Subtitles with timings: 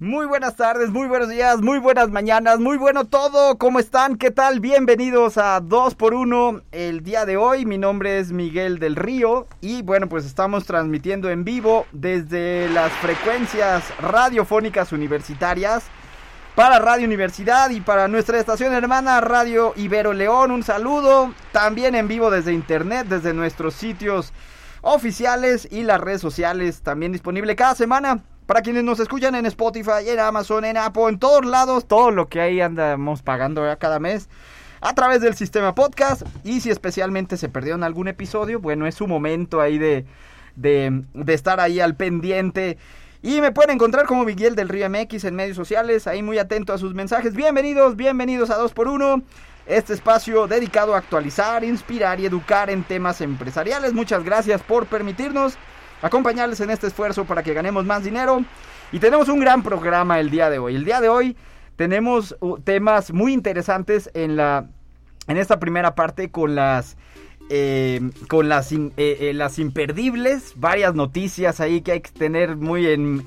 [0.00, 3.58] Muy buenas tardes, muy buenos días, muy buenas mañanas, muy bueno todo.
[3.58, 4.16] ¿Cómo están?
[4.16, 4.58] ¿Qué tal?
[4.58, 7.64] Bienvenidos a 2x1 el día de hoy.
[7.64, 12.90] Mi nombre es Miguel del Río y bueno, pues estamos transmitiendo en vivo desde las
[12.94, 15.84] frecuencias radiofónicas universitarias
[16.56, 20.50] para Radio Universidad y para nuestra estación hermana Radio Ibero León.
[20.50, 24.32] Un saludo también en vivo desde internet, desde nuestros sitios
[24.80, 30.08] oficiales y las redes sociales también disponible cada semana para quienes nos escuchan en Spotify,
[30.08, 34.28] en Amazon, en Apple, en todos lados, todo lo que ahí andamos pagando cada mes
[34.80, 36.22] a través del sistema podcast.
[36.44, 40.04] Y si especialmente se perdieron algún episodio, bueno, es su momento ahí de,
[40.56, 42.76] de, estar ahí al pendiente.
[43.22, 46.74] Y me pueden encontrar como Miguel del Río MX en medios sociales, ahí muy atento
[46.74, 47.34] a sus mensajes.
[47.34, 49.22] Bienvenidos, bienvenidos a 2x1.
[49.66, 53.94] Este espacio dedicado a actualizar, inspirar y educar en temas empresariales.
[53.94, 55.56] Muchas gracias por permitirnos
[56.04, 58.44] acompañarles en este esfuerzo para que ganemos más dinero.
[58.92, 60.76] Y tenemos un gran programa el día de hoy.
[60.76, 61.36] El día de hoy
[61.76, 64.66] tenemos uh, temas muy interesantes en la
[65.26, 66.96] en esta primera parte con las
[67.50, 72.86] eh, con las, eh, eh, las imperdibles, varias noticias ahí que hay que tener muy
[72.86, 73.26] en,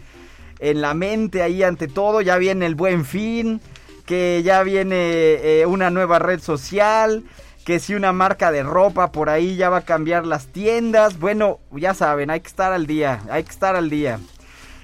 [0.60, 2.22] en la mente ahí ante todo.
[2.22, 3.62] Ya viene el buen fin,
[4.06, 7.24] que ya viene una nueva red social
[7.68, 11.20] que si una marca de ropa por ahí ya va a cambiar las tiendas.
[11.20, 14.22] Bueno, ya saben, hay que estar al día, hay que estar al día.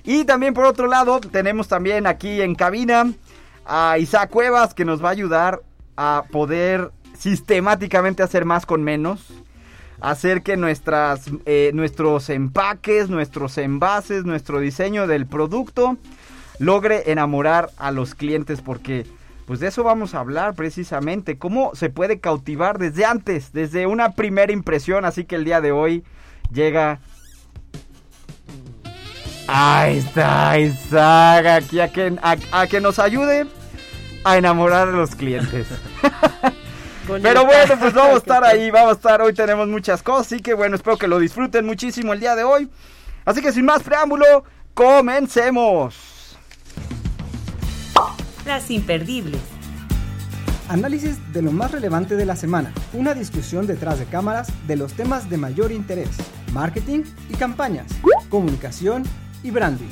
[0.03, 3.09] Y también por otro lado, tenemos también aquí en cabina
[3.65, 5.61] a Isaac Cuevas que nos va a ayudar
[5.95, 9.27] a poder sistemáticamente hacer más con menos.
[10.01, 15.95] Hacer que nuestras, eh, nuestros empaques, nuestros envases, nuestro diseño del producto
[16.59, 19.05] logre enamorar a los clientes porque
[19.45, 24.13] pues de eso vamos a hablar precisamente, cómo se puede cautivar desde antes, desde una
[24.13, 26.03] primera impresión, así que el día de hoy
[26.51, 26.99] llega...
[29.45, 33.45] Ahí está Isaac, aquí a que, a, que nos ayude
[34.23, 35.67] a enamorar a los clientes.
[37.21, 40.41] Pero bueno, pues vamos a estar ahí, vamos a estar, hoy tenemos muchas cosas, así
[40.41, 42.69] que bueno, espero que lo disfruten muchísimo el día de hoy.
[43.25, 46.12] Así que sin más preámbulo, comencemos.
[48.45, 49.39] Las imperdibles.
[50.67, 52.73] Análisis de lo más relevante de la semana.
[52.91, 56.09] Una discusión detrás de cámaras de los temas de mayor interés.
[56.51, 57.87] Marketing y campañas.
[58.27, 59.03] Comunicación
[59.43, 59.87] y branding.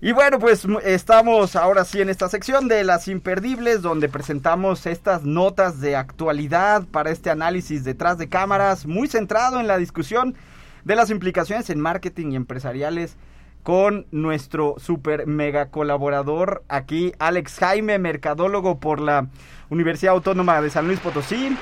[0.00, 5.24] Y bueno, pues estamos ahora sí en esta sección de las imperdibles donde presentamos estas
[5.24, 10.36] notas de actualidad para este análisis detrás de cámaras muy centrado en la discusión
[10.84, 13.16] de las implicaciones en marketing y empresariales
[13.62, 19.26] con nuestro super mega colaborador aquí, Alex Jaime, mercadólogo por la
[19.70, 21.56] Universidad Autónoma de San Luis Potosí,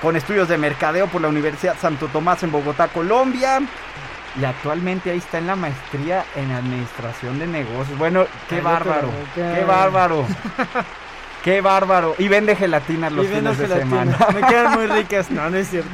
[0.00, 3.60] con estudios de mercadeo por la Universidad Santo Tomás en Bogotá, Colombia.
[4.40, 7.98] Y actualmente ahí está en la maestría en administración de negocios.
[7.98, 10.26] Bueno, qué bárbaro, qué bárbaro.
[11.42, 12.14] Qué bárbaro.
[12.18, 14.16] Y vende gelatinas los fines de semana.
[14.32, 15.30] Me quedan muy ricas.
[15.30, 15.90] No, no es cierto.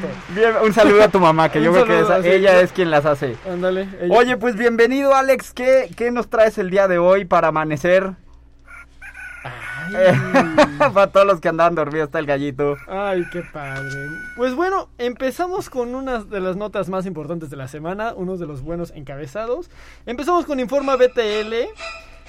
[0.63, 1.87] un saludo a tu mamá, que yo creo
[2.23, 3.37] que ella es quien las hace.
[3.51, 3.89] Ándale.
[4.11, 5.53] Oye, pues bienvenido, Alex.
[5.55, 8.13] ¿Qué, ¿Qué nos traes el día de hoy para amanecer?
[10.93, 12.77] para todos los que andaban dormidos está el gallito.
[12.87, 14.09] Ay, qué padre.
[14.37, 18.47] Pues bueno, empezamos con una de las notas más importantes de la semana, uno de
[18.47, 19.71] los buenos encabezados.
[20.07, 21.55] Empezamos con Informa BTL.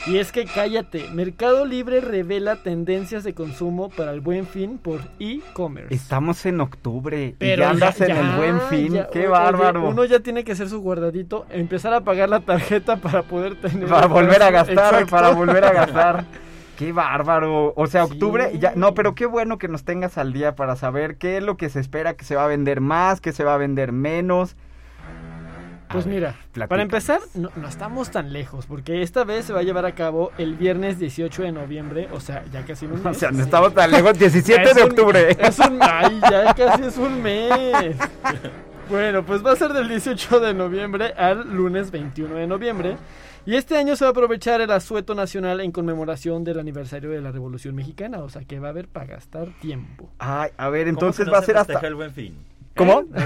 [0.07, 5.01] Y es que cállate, Mercado Libre revela tendencias de consumo para el buen fin por
[5.19, 5.93] e-commerce.
[5.93, 9.87] Estamos en octubre y ya andas en el buen fin, qué bárbaro.
[9.87, 13.87] uno ya tiene que hacer su guardadito, empezar a pagar la tarjeta para poder tener...
[13.89, 16.25] Para volver a gastar, para volver a gastar.
[16.79, 17.73] Qué bárbaro.
[17.75, 21.17] O sea, octubre, ya, no, pero qué bueno que nos tengas al día para saber
[21.17, 23.55] qué es lo que se espera que se va a vender más, que se va
[23.55, 24.55] a vender menos.
[25.91, 26.35] Pues mira,
[26.67, 30.31] para empezar, no, estamos tan lejos, porque esta vez se va a llevar a cabo
[30.37, 33.05] el viernes 18 de noviembre, o sea, ya casi un mes.
[33.05, 35.35] O sea, no estamos tan lejos, 17 de octubre.
[35.39, 37.95] Es un, ay, ya casi es un mes.
[38.87, 42.97] Bueno, pues va a ser del 18 de noviembre al lunes 21 de noviembre.
[43.45, 47.21] Y este año se va a aprovechar el asueto nacional en conmemoración del aniversario de
[47.21, 50.11] la Revolución Mexicana, o sea que va a haber para gastar tiempo.
[50.19, 52.35] Ay, a ver, entonces va a ser hasta el buen fin?
[52.75, 53.03] ¿Cómo?
[53.03, 53.23] No,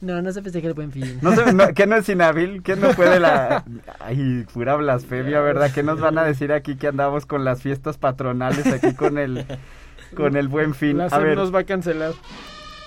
[0.00, 1.18] no se festeja el buen fin.
[1.22, 2.62] No no, ¿Qué no es inhábil?
[2.62, 3.64] ¿Qué no puede la...?
[4.00, 5.70] Ay, pura blasfemia, ¿verdad?
[5.74, 9.44] ¿Qué nos van a decir aquí que andamos con las fiestas patronales aquí con el,
[10.14, 10.98] con el buen fin?
[10.98, 12.12] La A ver, nos va a cancelar.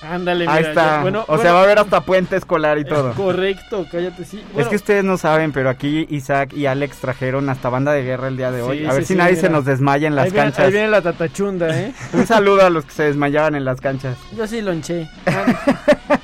[0.03, 0.83] Ándale, ahí mira, está.
[0.83, 3.13] ya- Bueno, o bueno, sea, va a haber hasta puente escolar y es todo.
[3.13, 4.43] Correcto, cállate, sí.
[4.57, 8.29] Es que ustedes no saben, pero aquí Isaac y Alex trajeron hasta banda de guerra
[8.29, 8.79] el día de hoy.
[8.79, 10.65] Sí, a ver sí, si sí, nadie se nos desmaya en las ahí, viene, canchas.
[10.65, 11.93] ahí viene la tatachunda, ¿eh?
[12.13, 14.17] Un saludo a los que se desmayaban en las canchas.
[14.35, 15.07] Yo sí lonché.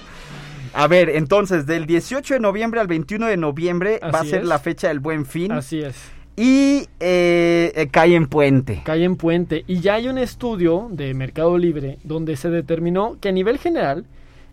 [0.77, 4.47] A ver, entonces, del 18 de noviembre al 21 de noviembre va a ser es.
[4.47, 5.51] la fecha del buen fin.
[5.51, 5.95] Así es.
[6.35, 8.83] Y eh, eh, cae en puente.
[8.85, 9.63] Calle en Puente.
[9.65, 14.06] Y ya hay un estudio de Mercado Libre donde se determinó que a nivel general,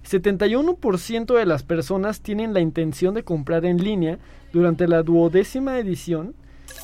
[0.08, 4.18] 71% de las personas tienen la intención de comprar en línea
[4.50, 6.34] durante la duodécima edición.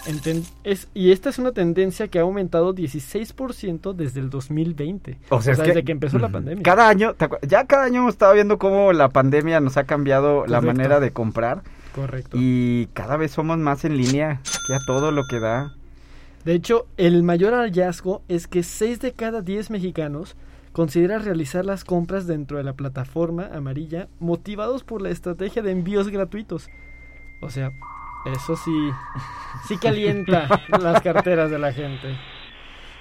[0.07, 5.19] Enten- es- y esta es una tendencia que ha aumentado 16% desde el 2020.
[5.29, 6.63] O sea, desde que empezó la pandemia.
[6.63, 9.85] Cada año, ¿te acuer- ya cada año hemos estado viendo cómo la pandemia nos ha
[9.85, 11.63] cambiado la manera de comprar.
[11.95, 12.37] Correcto.
[12.41, 15.75] Y cada vez somos más en línea, ya todo lo que da.
[16.45, 20.37] De hecho, el mayor hallazgo es que 6 de cada 10 mexicanos
[20.73, 26.09] considera realizar las compras dentro de la plataforma amarilla motivados por la estrategia de envíos
[26.09, 26.69] gratuitos.
[27.43, 27.71] O sea,
[28.27, 28.91] eso sí,
[29.69, 30.49] sí calienta
[30.81, 32.17] las carteras de la gente.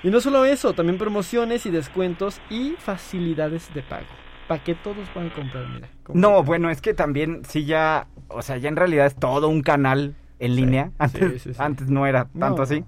[0.04, 4.06] Y no solo eso, también promociones y descuentos y facilidades de pago.
[4.48, 5.90] Para que todos puedan comprar, mira.
[6.14, 9.62] No, bueno, es que también sí ya, o sea, ya en realidad es todo un
[9.62, 10.92] canal en línea.
[10.98, 11.60] Antes, sí, sí.
[11.62, 12.84] antes no era tanto No, así.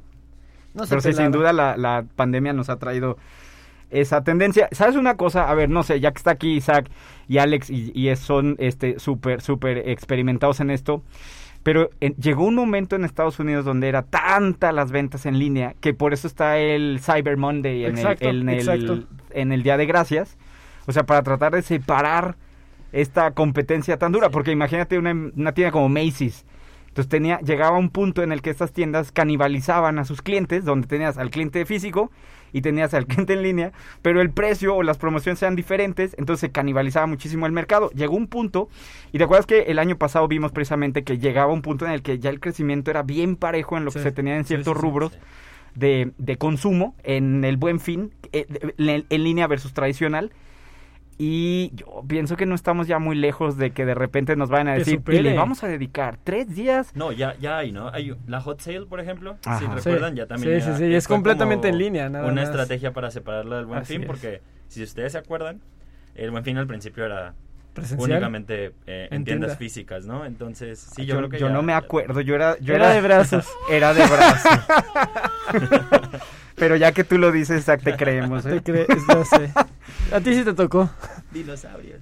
[0.74, 3.18] No Pero sí, sin duda la, la pandemia nos ha traído
[3.90, 4.70] esa tendencia.
[4.72, 5.50] ¿Sabes una cosa?
[5.50, 6.90] A ver, no sé, ya que está aquí Isaac
[7.28, 11.04] y Alex y, y son este súper, súper experimentados en esto.
[11.64, 15.76] Pero en- llegó un momento en Estados Unidos donde era tanta las ventas en línea
[15.80, 19.78] que por eso está el Cyber Monday en, Exacto, el, en, el, en el Día
[19.78, 20.38] de Gracias.
[20.88, 22.36] O sea, para tratar de separar
[22.92, 24.30] esta competencia tan dura.
[24.30, 26.46] Porque imagínate una, una tienda como Macy's.
[26.92, 30.88] Entonces tenía, llegaba un punto en el que estas tiendas canibalizaban a sus clientes, donde
[30.88, 32.12] tenías al cliente físico
[32.52, 33.72] y tenías al cliente en línea,
[34.02, 37.92] pero el precio o las promociones eran diferentes, entonces se canibalizaba muchísimo el mercado.
[37.92, 38.68] Llegó un punto,
[39.14, 42.02] y te acuerdas que el año pasado vimos precisamente que llegaba un punto en el
[42.02, 44.80] que ya el crecimiento era bien parejo en lo que se tenía en ciertos sí,
[44.80, 45.18] sí, rubros
[45.76, 48.48] De, de consumo en el buen fin, eh,
[48.78, 50.34] en, en línea versus tradicional.
[51.18, 54.70] Y yo pienso que no estamos ya muy lejos de que de repente nos vayan
[54.70, 57.90] a decir, y le vamos a dedicar tres días No, ya, ya hay, ¿no?
[57.90, 59.38] Hay la hot sale, por ejemplo.
[59.42, 59.76] Si Ajá.
[59.76, 60.18] recuerdan, Sí.
[60.18, 60.60] ya también.
[60.62, 62.46] Sí, era- sí, sí, es completamente en línea, nada Una más.
[62.50, 64.08] estrategia para separarla del buen Así fin, es.
[64.08, 65.62] porque si ustedes se acuerdan,
[66.16, 67.36] el buen fin al principio era
[67.74, 68.10] Presencial.
[68.12, 69.56] únicamente eh, en, En tiendas tienda.
[69.58, 70.26] físicas, ¿no?
[70.26, 72.74] Entonces, sí, yo yo, creo que yo ya- no me ya- acuerdo, yo era, yo
[72.74, 73.48] Era de brazos.
[73.70, 74.52] Era de brazos.
[76.62, 78.62] Pero ya que tú lo dices, Zach, te creemos, ¿eh?
[78.62, 79.52] Te crees, ya sé.
[80.14, 80.92] A ti sí te tocó.
[81.32, 82.02] Dinosaurios.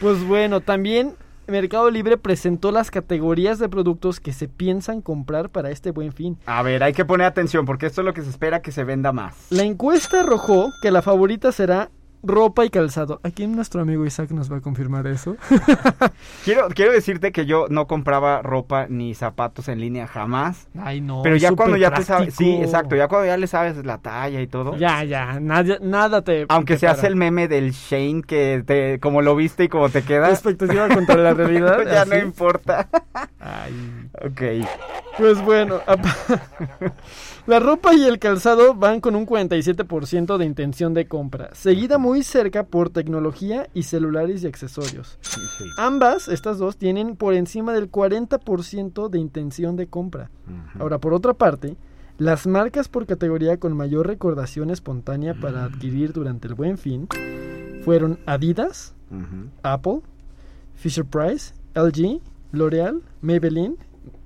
[0.00, 1.14] Pues bueno, también
[1.46, 6.36] Mercado Libre presentó las categorías de productos que se piensan comprar para este buen fin.
[6.44, 8.84] A ver, hay que poner atención porque esto es lo que se espera que se
[8.84, 9.34] venda más.
[9.48, 11.90] La encuesta arrojó que la favorita será
[12.22, 13.20] ropa y calzado.
[13.22, 15.36] Aquí nuestro amigo Isaac nos va a confirmar eso.
[16.44, 20.68] Quiero, quiero decirte que yo no compraba ropa ni zapatos en línea jamás.
[20.80, 21.22] Ay, no.
[21.22, 24.40] pero ya cuando ya te sabes, sí, exacto, ya cuando ya le sabes la talla
[24.40, 24.76] y todo.
[24.76, 26.46] Ya, ya, nada, nada te.
[26.48, 29.88] Aunque te se hace el meme del Shane que te, como lo viste y como
[29.88, 31.78] te queda, La expectativa contra la realidad.
[31.90, 32.88] ya no importa.
[33.40, 33.72] Ay.
[34.24, 34.66] ok.
[35.18, 35.80] Pues bueno,
[37.46, 42.11] la ropa y el calzado van con un 47% de intención de compra, seguida muy
[42.20, 45.18] cerca por tecnología y celulares y accesorios.
[45.78, 50.30] Ambas, estas dos, tienen por encima del 40% de intención de compra.
[50.78, 51.78] Ahora, por otra parte,
[52.18, 57.08] las marcas por categoría con mayor recordación espontánea para adquirir durante el buen fin
[57.84, 58.94] fueron Adidas.
[59.62, 60.00] Apple,
[60.74, 62.20] Fisher Price, LG,
[62.52, 63.76] L'Oreal, Maybelline,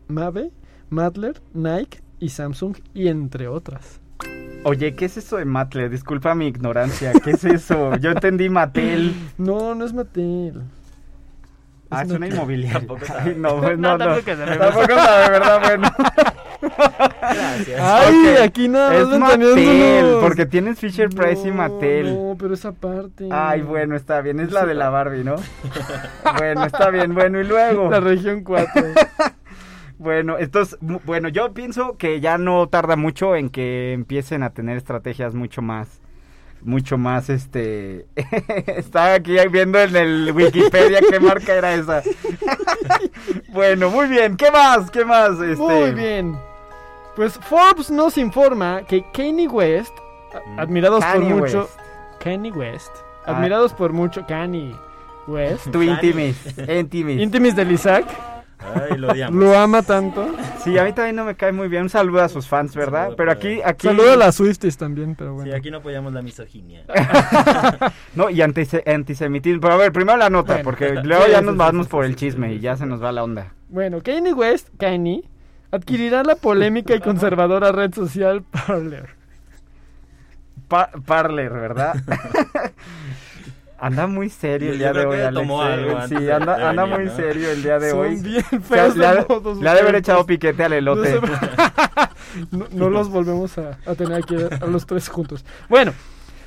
[0.09, 0.51] Mave,
[0.91, 4.01] Madler, Nike y Samsung y entre otras.
[4.65, 5.89] Oye, ¿qué es eso de Matle?
[5.89, 7.13] Disculpa mi ignorancia.
[7.23, 7.97] ¿Qué es eso?
[7.99, 9.15] Yo entendí Mattel.
[9.39, 10.63] No, no es Mattel.
[11.89, 12.81] Ah, es una inmobiliaria.
[12.81, 13.35] Tampoco sabe.
[13.37, 14.05] No, pues, no, no.
[14.05, 14.59] tampoco sabemos.
[14.59, 15.61] Tampoco sabe, ¿verdad?
[15.63, 15.89] Bueno.
[17.21, 17.81] Gracias.
[17.81, 22.15] Ay, aquí nada Es más Mattel, porque tienes Fisher Price y No, Mattel.
[22.15, 23.29] No, pero esa parte.
[23.31, 24.41] Ay, bueno, está bien.
[24.41, 25.37] Es la de la Barbie, ¿no?
[26.39, 27.15] bueno, está bien.
[27.15, 27.89] Bueno, y luego.
[27.89, 28.83] La región 4.
[29.99, 34.77] Bueno, entonces, bueno, yo pienso que ya no tarda mucho en que empiecen a tener
[34.77, 36.01] estrategias mucho más,
[36.63, 38.07] mucho más, este,
[38.67, 42.03] estaba aquí viendo en el Wikipedia qué marca era esa.
[43.49, 44.91] bueno, muy bien, ¿qué más?
[44.91, 45.41] ¿Qué más?
[45.41, 46.37] Este, Muy bien.
[47.15, 49.95] Pues Forbes nos informa que Kanye West,
[50.59, 51.61] admirados Kanye por mucho.
[51.61, 51.81] West.
[52.21, 52.93] Kanye West.
[53.25, 53.37] Ah.
[53.37, 54.27] Admirados por mucho.
[54.27, 54.75] Kanye.
[55.27, 55.69] West.
[55.73, 56.37] Tu intimis.
[56.69, 57.23] Intimis.
[57.23, 58.36] Intimis del Isaac.
[58.75, 59.43] Ay, lo odiamos.
[59.43, 60.29] Lo ama tanto.
[60.63, 61.85] Sí, a mí también no me cae muy bien.
[61.85, 63.05] Un saludo a sus fans, ¿verdad?
[63.05, 63.87] Saludo Pero aquí, aquí.
[63.87, 65.51] Saludo a las Swifties también, pero bueno.
[65.51, 66.85] Sí, aquí no apoyamos la misoginia.
[68.15, 69.61] No, y antise- antisemitismo.
[69.61, 70.65] Pero a ver, primero la nota, Bueno.
[70.65, 73.23] porque luego Sí, ya nos vamos por el chisme y ya se nos va la
[73.25, 73.53] onda.
[73.69, 75.23] Bueno, Kanye West, Kanye,
[75.71, 79.11] adquirirá la polémica y conservadora red social Parler.
[80.69, 81.95] Pa- Parler, ¿verdad?
[83.79, 85.49] anda muy serio el día de hoy, Alex.
[86.13, 86.17] eh.
[86.19, 87.17] Sí, anda, anda muy ¿no?
[87.17, 88.17] serio el día de hoy.
[88.17, 90.73] bien O sea, feos le, ha, de modos le ha de haber echado piquete al
[90.75, 91.21] elote.
[91.21, 95.45] No, se- no, no los volvemos a, a tener aquí a, a los tres juntos.
[95.69, 95.93] Bueno,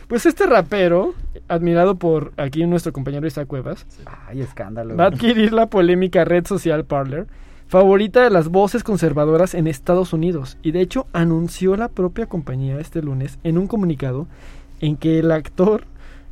[0.08, 1.14] pues este rapero,
[1.48, 3.86] admirado por aquí nuestro compañero Isaac Cuevas,
[4.28, 4.96] Ay, escándalo.
[4.96, 7.28] va a adquirir la polémica red social Parler,
[7.68, 10.58] favorita de las voces conservadoras en Estados Unidos.
[10.64, 14.26] Y de hecho anunció la propia compañía este lunes en un comunicado
[14.82, 15.84] en que el actor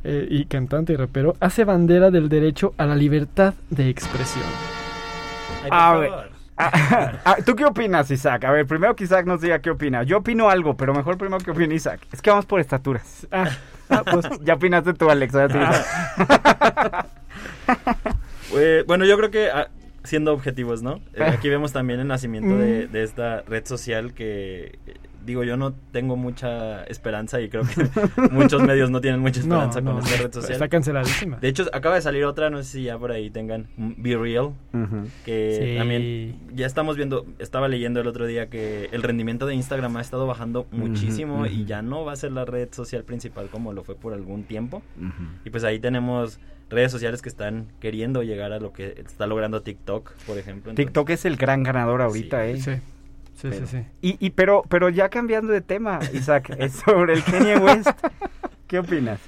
[0.04, 4.44] eh, y cantante y rapero hace bandera del derecho a la libertad de expresión.
[5.70, 6.10] A ver.
[6.10, 6.30] favor.
[6.60, 8.44] Ah, ah, ¿Tú qué opinas, Isaac?
[8.44, 10.02] A ver, primero que Isaac nos diga qué opina.
[10.02, 12.00] Yo opino algo, pero mejor primero que opina Isaac.
[12.12, 13.26] Es que vamos por estaturas.
[13.30, 13.48] Ah,
[13.90, 15.34] ah, pues Ya opinaste tú, Alex.
[18.54, 19.68] Eh, bueno, yo creo que ah,
[20.04, 20.96] siendo objetivos, ¿no?
[21.14, 21.30] Eh, Ah.
[21.34, 22.92] aquí vemos también el nacimiento de, Mm.
[22.92, 24.78] de esta red social que,
[25.24, 27.88] digo, yo no tengo mucha esperanza y creo que
[28.30, 30.52] muchos medios no tienen mucha no, esperanza no, con esta red social.
[30.52, 31.36] está canceladísima.
[31.38, 34.16] De hecho, acaba de salir otra, no sé si ya por ahí tengan, mm, Be
[34.16, 35.08] Real, Ujú.
[35.24, 35.78] que Sí.
[35.78, 40.00] también ya estamos viendo, estaba leyendo el otro día que el rendimiento de Instagram ha
[40.00, 43.84] estado bajando muchísimo y ya no va a ser la red social principal como lo
[43.84, 44.82] fue por algún tiempo.
[45.44, 46.38] Y pues ahí tenemos
[46.70, 50.70] redes sociales que están queriendo llegar a lo que está logrando TikTok, por ejemplo.
[50.70, 52.50] Entonces, TikTok es el gran ganador ahorita, Sí.
[52.50, 52.60] ¿eh?
[52.60, 52.70] Sí,
[53.40, 53.84] sí, Pero- sí, sí.
[54.02, 57.88] Y, y pero, pero ya cambiando de tema, Isaac, es sobre el Kanye West.
[58.66, 59.20] ¿Qué opinas?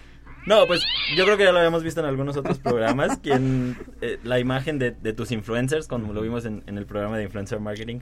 [0.47, 0.83] No, pues
[1.17, 4.79] yo creo que ya lo habíamos visto en algunos otros programas, quien eh, la imagen
[4.79, 7.99] de, de tus influencers, como lo vimos en, en el programa de Influencer Marketing,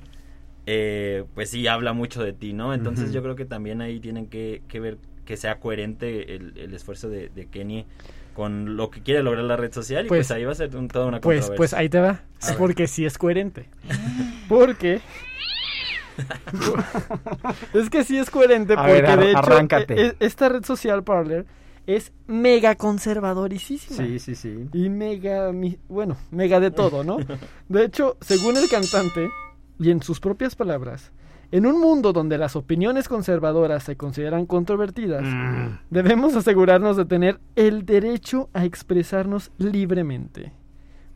[0.66, 2.74] eh, pues sí habla mucho de ti, ¿no?
[2.74, 6.72] Entonces yo creo que también ahí tienen que, que ver que sea coherente el, el
[6.74, 7.86] esfuerzo de, de Kenny
[8.34, 10.74] con lo que quiere lograr la red social y pues, Pues- ahí va a ser
[10.76, 11.56] un- toda una Pues, controversia.
[11.56, 12.20] pues ahí te va.
[12.42, 12.56] A ver.
[12.56, 13.66] Porque sí es coherente.
[14.48, 15.00] Porque.
[17.74, 19.94] Es que sí es coherente A porque ver, ar- de hecho arráncate.
[19.94, 21.46] e- e- esta red social Parler
[21.86, 23.96] es mega conservadorísima.
[23.96, 24.68] Sí, sí, sí.
[24.74, 25.50] Y mega,
[25.88, 27.16] bueno, mega de todo, ¿no?
[27.68, 29.28] De hecho, según el cantante,
[29.78, 31.12] y en sus propias palabras,
[31.50, 35.78] en un mundo donde las opiniones conservadoras se consideran controvertidas, Mm.
[35.88, 40.52] debemos asegurarnos de tener el derecho a expresarnos libremente.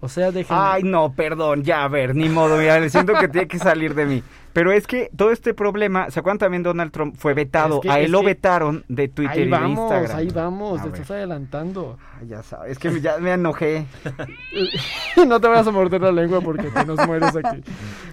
[0.04, 0.56] O sea, dejen...
[0.58, 4.04] Ay, no, perdón, ya, a ver, ni modo, mira, siento que tiene que salir de
[4.04, 4.22] mí.
[4.52, 7.76] Pero es que todo este problema, ¿se acuerdan también Donald Trump fue vetado?
[7.76, 10.16] Es que- a él lo que- vetaron de Twitter ahí y de vamos, Instagram.
[10.18, 11.00] ahí vamos, A te ver.
[11.00, 11.98] estás adelantando.
[12.20, 13.86] Ay, ya sabes, es que ya me enojé.
[15.26, 17.62] no te vas a morder la lengua porque te nos mueres aquí.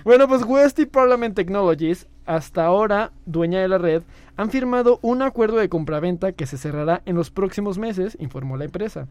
[0.03, 4.03] Bueno, pues West y Parliament Technologies, hasta ahora dueña de la red,
[4.37, 8.65] han firmado un acuerdo de compraventa que se cerrará en los próximos meses, informó la
[8.65, 9.07] empresa.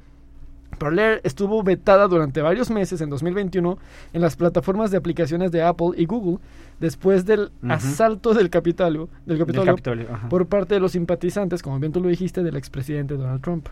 [0.76, 3.78] Parler estuvo vetada durante varios meses en 2021
[4.12, 6.38] en las plataformas de aplicaciones de Apple y Google
[6.80, 9.76] después del asalto del Capitolio, del Capitolio
[10.30, 13.68] por parte de los simpatizantes, como bien tú lo dijiste, del expresidente Donald Trump.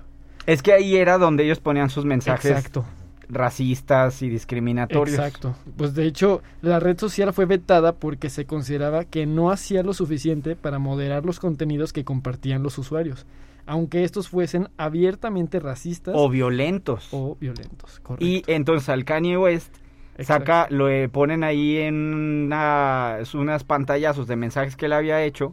[0.47, 2.85] Es que ahí era donde ellos ponían sus mensajes Exacto.
[3.29, 5.19] racistas y discriminatorios.
[5.19, 5.57] Exacto.
[5.77, 9.93] Pues de hecho, la red social fue vetada porque se consideraba que no hacía lo
[9.93, 13.27] suficiente para moderar los contenidos que compartían los usuarios,
[13.67, 17.09] aunque estos fuesen abiertamente racistas O violentos.
[17.13, 18.01] o violentos.
[18.01, 18.25] Correcto.
[18.25, 19.77] Y entonces al Kanye West
[20.19, 20.47] Exacto.
[20.47, 22.15] saca, lo eh, ponen ahí en
[22.47, 25.53] unas, unas pantallazos de mensajes que él había hecho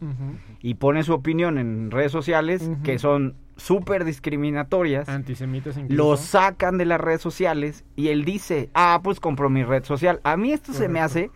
[0.61, 5.09] y pone su opinión en redes sociales que son súper discriminatorias.
[5.09, 5.95] Antisemitas incluso.
[6.03, 10.21] Lo sacan de las redes sociales y él dice, ah, pues compro mi red social.
[10.23, 11.29] A mí esto se me hace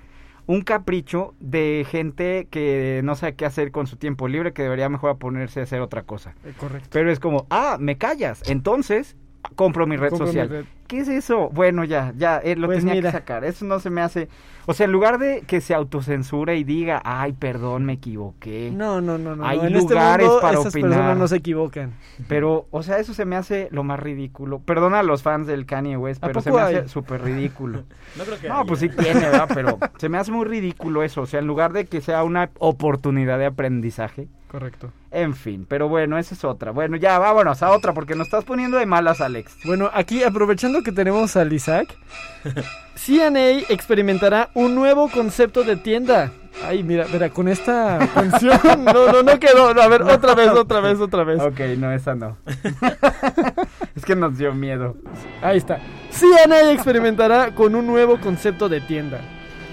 [0.48, 4.90] un capricho de gente que no sabe qué hacer con su tiempo libre, que debería
[4.90, 6.34] mejor ponerse a hacer otra cosa.
[6.46, 6.90] Eh, correcto.
[6.92, 9.18] Pero es como, ah, me callas, entonces
[9.56, 10.50] compro mi red Compro mi social.
[10.50, 10.66] red.
[10.88, 11.50] ¿Qué es eso?
[11.50, 13.12] Bueno, ya, ya, eh, lo Pues tenía mira.
[13.12, 13.44] que sacar.
[13.44, 14.30] Eso no se me hace.
[14.68, 18.72] O sea, en lugar de que se autocensura y diga, ay, perdón, me equivoqué.
[18.74, 19.46] No, no, no, no.
[19.46, 20.90] Hay este lugares mundo, para esas opinar.
[20.92, 21.94] personas no se equivocan.
[22.30, 24.60] Pero, o sea, eso se me hace lo más ridículo.
[24.60, 26.76] Perdona a los fans del Kanye West, ¿A pero se me hay?
[26.76, 27.84] hace súper ridículo.
[28.18, 28.64] No creo que No, haya.
[28.66, 29.50] pues sí tiene, ¿verdad?
[29.54, 31.22] Pero se me hace muy ridículo eso.
[31.22, 34.28] O sea, en lugar de que sea una oportunidad de aprendizaje.
[34.50, 34.92] Correcto.
[35.12, 36.72] En fin, pero bueno, esa es otra.
[36.72, 39.58] Bueno, ya, vámonos a otra, porque nos estás poniendo de malas, Alex.
[39.66, 41.98] Bueno, aquí aprovechando que tenemos al Isaac,
[42.96, 46.32] CNA experimentará un nuevo concepto de tienda.
[46.64, 48.60] Ay, mira, mira, con esta canción.
[48.88, 49.74] No, no, no quedó.
[49.74, 51.42] No, a ver, otra vez, otra vez, otra vez.
[51.42, 52.38] Ok, no, esa no.
[53.96, 54.96] es que nos dio miedo.
[55.42, 55.80] Ahí está.
[56.10, 59.20] CNA experimentará con un nuevo concepto de tienda.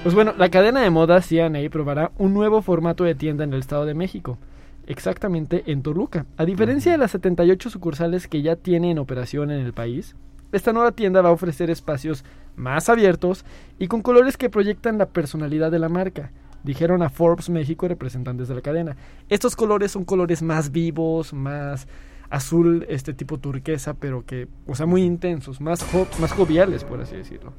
[0.03, 3.61] Pues bueno, la cadena de moda CNA probará un nuevo formato de tienda en el
[3.61, 4.37] Estado de México.
[4.87, 6.27] Exactamente en Toluca.
[6.37, 10.15] A diferencia de las 78 sucursales que ya tiene en operación en el país,
[10.53, 12.25] esta nueva tienda va a ofrecer espacios
[12.55, 13.45] más abiertos
[13.79, 16.31] y con colores que proyectan la personalidad de la marca.
[16.63, 18.97] Dijeron a Forbes México representantes de la cadena.
[19.29, 21.89] Estos colores son colores más vivos, más
[22.31, 27.01] azul, este tipo turquesa, pero que, o sea, muy intensos, más, jo- más joviales, por
[27.01, 27.53] así decirlo.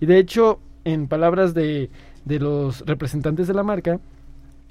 [0.00, 1.90] Y de hecho, en palabras de,
[2.24, 4.00] de los representantes de la marca,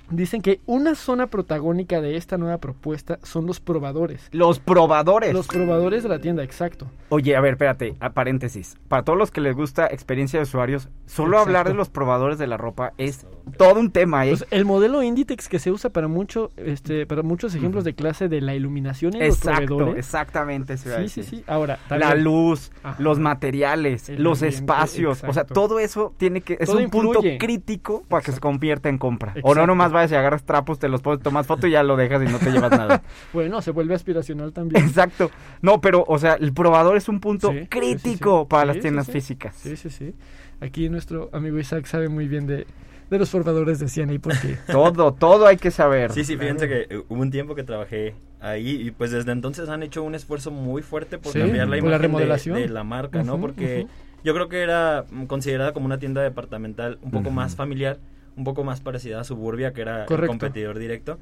[0.10, 4.28] dicen que una zona protagónica de esta nueva propuesta son los probadores.
[4.32, 5.34] Los probadores.
[5.34, 6.88] Los probadores de la tienda, exacto.
[7.10, 8.78] Oye, a ver, espérate, a paréntesis.
[8.88, 11.48] Para todos los que les gusta experiencia de usuarios, solo Exacto.
[11.50, 13.26] hablar de los probadores de la ropa es
[13.58, 14.30] todo un tema, ¿eh?
[14.32, 18.28] Pues el modelo Inditex que se usa para mucho, este, para muchos ejemplos de clase
[18.28, 20.06] de la iluminación en Exacto, los proveedores.
[20.06, 20.78] exactamente.
[20.78, 21.24] se Sí, sí, decir.
[21.40, 21.44] sí.
[21.48, 22.96] Ahora, La luz, Ajá.
[23.02, 25.54] los materiales, los espacios, o sea, exacto.
[25.54, 29.32] todo eso tiene que es Todo un punto crítico para que se convierta en compra.
[29.44, 29.68] O no Exacto.
[29.68, 32.32] nomás vayas y agarras trapos, te los pones, tomas foto y ya lo dejas y
[32.32, 33.02] no te llevas nada.
[33.34, 34.84] Bueno, se vuelve aspiracional también.
[34.86, 35.32] Exacto.
[35.62, 38.48] No, pero o sea, el probador es un punto Sí, sí, sí, crítico sí.
[38.50, 39.12] para Sí, las tiendas sí.
[39.14, 39.56] físicas.
[39.56, 40.14] Sí, sí, sí.
[40.62, 42.66] Aquí nuestro amigo Isaac sabe muy bien de,
[43.10, 46.12] de los formadores de CNA porque Todo, todo hay que saber.
[46.12, 49.70] Sí, sí, fíjense que eh, hubo un tiempo que trabajé ahí y pues desde entonces
[49.70, 52.58] han hecho un esfuerzo muy fuerte por Sí, cambiar la por la imagen de- remodelación.
[52.58, 53.34] de, la marca, ¿no?
[53.34, 53.90] Ujú, Porque ujú.
[54.24, 57.36] yo creo que era mm, considerada como una tienda departamental un poco Ujú.
[57.36, 57.98] más familiar,
[58.36, 60.28] un poco más parecida a Suburbia, que era el Correcto.
[60.32, 61.18] competidor directo.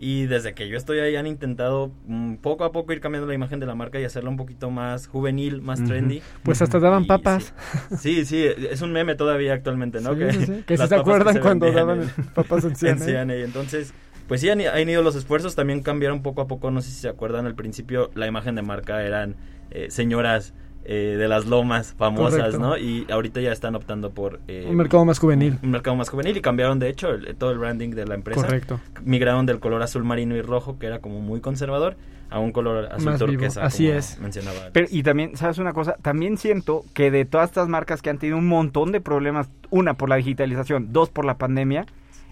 [0.00, 3.34] Y desde que yo estoy ahí han intentado mm, poco a poco ir cambiando la
[3.34, 6.22] imagen de la marca y hacerla un poquito más juvenil, más trendy.
[6.44, 7.52] pues hasta daban Y papas.
[7.98, 10.14] Sí, sí, es un meme todavía actualmente, ¿no?
[10.14, 10.62] Sí.
[10.66, 12.76] Que si se acuerdan se cuando daban papas en.
[12.76, 13.34] CNA.
[13.42, 13.92] Entonces,
[14.28, 17.00] pues sí han, han ido los esfuerzos, también cambiaron poco a poco, no sé si
[17.00, 19.34] se acuerdan, al principio la imagen de marca eran
[19.72, 20.54] eh, señoras
[20.90, 22.58] eh, de las lomas famosas, Correcto.
[22.58, 22.78] ¿no?
[22.78, 24.40] Y ahorita ya están optando por...
[24.48, 25.58] eh, Un mercado más juvenil.
[25.62, 28.40] un mercado más juvenil y cambiaron de hecho el- todo el branding de la empresa.
[28.40, 28.80] Correcto.
[29.04, 31.96] Migraron del color azul marino y rojo, que era como muy conservador,
[32.30, 33.64] a un color azul Más vivo, turquesa.
[33.64, 34.18] así como es.
[34.18, 34.58] Mencionaba.
[34.72, 35.96] Pero, y también, ¿sabes una cosa?
[36.00, 39.94] También siento que de todas estas marcas que han tenido un montón de problemas, una
[39.94, 41.84] por la digitalización, dos por la pandemia,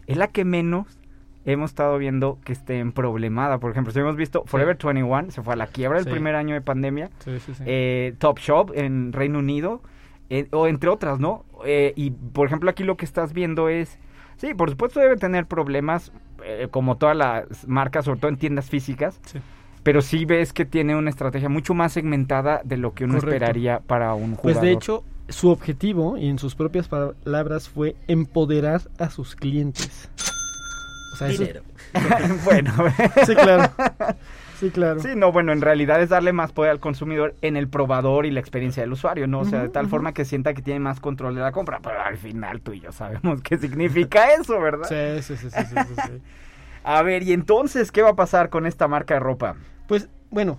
[0.06, 0.86] es la que menos
[1.46, 3.58] hemos estado viendo que esté en problemada.
[3.58, 6.10] Por ejemplo, si hemos visto Forever 21, se fue a la quiebra el Sí.
[6.10, 7.62] primer año de pandemia, Sí, sí, sí.
[7.66, 9.80] eh, Top Shop en Reino Unido,
[10.28, 11.44] eh, o entre otras, ¿no?
[11.64, 13.98] Eh, y, por ejemplo, aquí lo que estás viendo es...
[14.38, 16.12] Sí, por supuesto debe tener problemas,
[16.44, 19.38] eh, como todas las marcas, sobre todo en tiendas físicas, Sí.
[19.82, 23.34] pero sí ves que tiene una estrategia mucho más segmentada de lo que uno Correcto.
[23.36, 24.42] esperaría para un jugador.
[24.42, 30.10] Pues de hecho, su objetivo, y en sus propias palabras, fue empoderar a sus clientes.
[31.16, 31.62] O sea, eso- Dinero.
[32.44, 32.72] bueno,
[33.24, 33.72] Sí, claro.
[34.60, 35.00] Sí, claro.
[35.00, 38.30] sí, no, bueno, en realidad es darle más poder al consumidor en el probador y
[38.30, 39.40] la experiencia del usuario, ¿no?
[39.40, 42.00] O sea, de tal forma que sienta que tiene más control de la compra, pero
[42.00, 44.88] al final tú y yo sabemos qué significa eso, ¿verdad?
[44.88, 46.22] Sí, sí, sí, sí, sí, sí, sí.
[46.84, 49.56] A ver, y entonces, ¿qué va a pasar con esta marca de ropa?
[49.88, 50.58] Pues, bueno,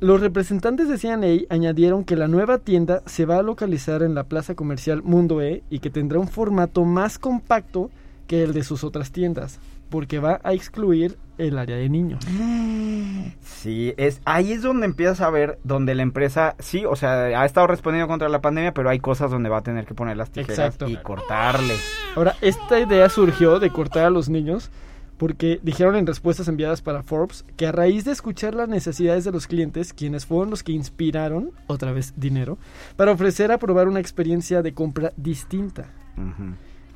[0.00, 4.24] los representantes de CNA añadieron que la nueva tienda se va a localizar en la
[4.24, 7.90] plaza comercial Mundo E y que tendrá un formato más compacto
[8.26, 12.24] que el de sus otras tiendas, porque va a excluir el área de niños.
[13.42, 17.44] Sí, es ahí es donde empiezas a ver donde la empresa, sí, o sea, ha
[17.44, 20.30] estado respondiendo contra la pandemia, pero hay cosas donde va a tener que poner las
[20.30, 20.88] tijeras Exacto.
[20.88, 21.74] y cortarle.
[22.14, 24.70] Ahora, esta idea surgió de cortar a los niños
[25.16, 29.32] porque dijeron en respuestas enviadas para Forbes que a raíz de escuchar las necesidades de
[29.32, 32.58] los clientes, quienes fueron los que inspiraron, otra vez dinero,
[32.96, 35.86] para ofrecer a probar una experiencia de compra distinta.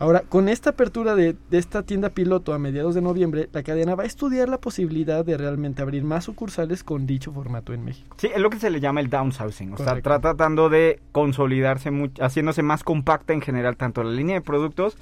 [0.01, 3.95] Ahora, con esta apertura de, de esta tienda piloto a mediados de noviembre, la cadena
[3.95, 8.17] va a estudiar la posibilidad de realmente abrir más sucursales con dicho formato en México.
[8.19, 11.91] Sí, es lo que se le llama el downsizing, o sea, está tratando de consolidarse,
[11.91, 14.97] mu- haciéndose más compacta en general, tanto la línea de productos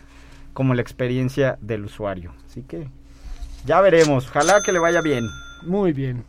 [0.53, 2.33] como la experiencia del usuario.
[2.47, 2.89] Así que
[3.65, 5.29] ya veremos, ojalá que le vaya bien,
[5.65, 6.25] Muy bien.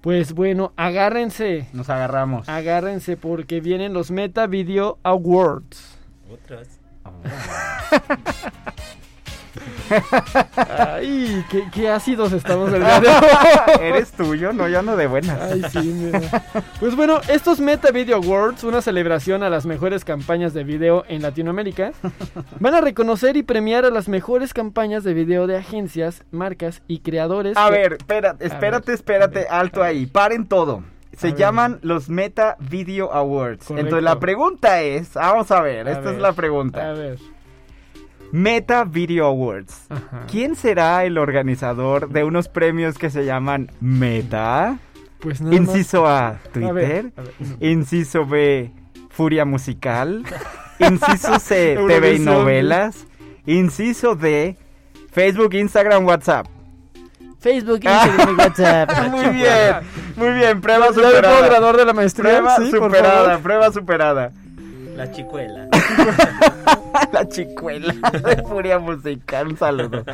[0.00, 1.66] Pues bueno, agárrense.
[1.72, 2.48] nos agarramos.
[2.48, 5.98] Agárrense porque vienen los Meta Video Awards.
[6.32, 6.77] Otras.
[10.56, 13.14] Ay, qué, qué ácidos estamos el día de hoy.
[13.80, 15.40] Eres tuyo, no, yo ando de buenas.
[15.40, 16.20] Ay, sí, mira.
[16.78, 21.22] Pues bueno, estos Meta Video Awards, una celebración a las mejores campañas de video en
[21.22, 21.92] Latinoamérica,
[22.60, 27.00] van a reconocer y premiar a las mejores campañas de video de agencias, marcas y
[27.00, 27.56] creadores.
[27.56, 29.96] A que- ver, espérate, espérate, espérate, a ver, alto a ver.
[29.96, 30.82] ahí, paren todo.
[31.16, 31.38] Se A ver.
[31.40, 33.66] llaman los Meta Video Awards.
[33.66, 33.80] Correcto.
[33.86, 36.90] Entonces la pregunta es, vamos a ver, A esta ver, es la pregunta.
[36.90, 37.18] A ver.
[38.30, 39.86] Meta Video Awards.
[39.88, 40.26] Ajá.
[40.30, 44.78] ¿Quién será el organizador de unos premios que se llaman Meta?
[45.20, 46.72] Pues nada Inciso A, A Twitter.
[46.74, 47.32] ver, a ver.
[47.60, 48.70] Inciso B,
[49.08, 50.24] Furia Musical.
[50.78, 53.06] Inciso C, TV y novelas.
[53.46, 54.56] Inciso D,
[55.10, 56.46] Facebook, Instagram, WhatsApp.
[57.40, 58.90] Facebook, Instagram y WhatsApp.
[59.10, 59.74] Muy bien,
[60.16, 61.46] muy bien, prueba ¿Ya puedo superada.
[61.46, 62.38] graduar de la maestría?
[62.38, 64.32] Prueba Sí, superada, prueba superada.
[64.96, 65.68] La chicuela.
[67.12, 70.04] La chicuela de Furia Musical, un saludo.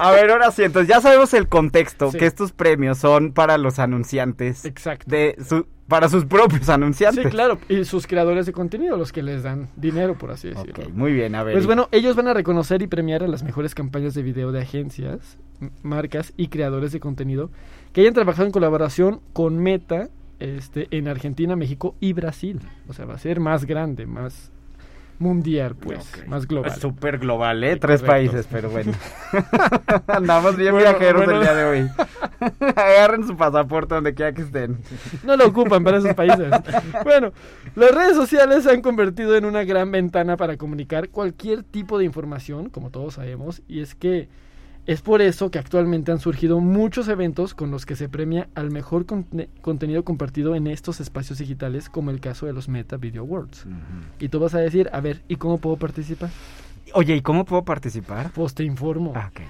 [0.00, 2.16] A ver, ahora sí, entonces ya sabemos el contexto, Sí.
[2.18, 4.64] que estos premios son para los anunciantes.
[4.64, 5.04] Exacto.
[5.08, 7.24] De su, para sus propios anunciantes.
[7.24, 7.58] Sí, claro.
[7.68, 10.72] Y sus creadores de contenido, los que les dan dinero, por así decirlo.
[10.72, 11.52] Ok, muy bien, a ver.
[11.52, 14.62] Pues bueno, ellos van a reconocer y premiar a las mejores campañas de video de
[14.62, 15.36] agencias,
[15.82, 17.50] marcas y creadores de contenido
[17.92, 22.60] que hayan trabajado en colaboración con Meta este, en Argentina, México y Brasil.
[22.88, 24.52] O sea, va a ser más grande, más
[25.20, 26.72] mundial, pues, más global.
[26.80, 27.74] Súper global, ¿eh?
[27.74, 28.32] Sí, Tres correcto.
[28.32, 28.92] países, pero bueno.
[30.08, 31.40] Andamos bien Bueno, viajeros bueno.
[31.40, 31.90] el día de hoy.
[32.76, 34.78] Agarren su pasaporte donde quiera que estén.
[35.22, 36.50] No lo ocupan para esos países.
[37.04, 37.32] Bueno,
[37.76, 42.04] las redes sociales se han convertido en una gran ventana para comunicar cualquier tipo de
[42.06, 44.28] información, como todos sabemos, y es que
[44.92, 48.70] es por eso que actualmente han surgido muchos eventos con los que se premia al
[48.72, 53.22] mejor conte- contenido compartido en estos espacios digitales, como el caso de los Meta Video
[53.22, 53.66] Awards.
[54.18, 56.30] Y tú vas a decir, a ver, ¿y cómo puedo participar?
[56.92, 58.32] Oye, ¿y cómo puedo participar?
[58.34, 59.12] Pues te informo.
[59.14, 59.40] Ah, ok.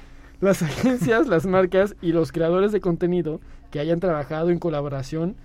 [0.43, 5.37] Las agencias, las marcas y los creadores de contenido que hayan trabajado en colaboración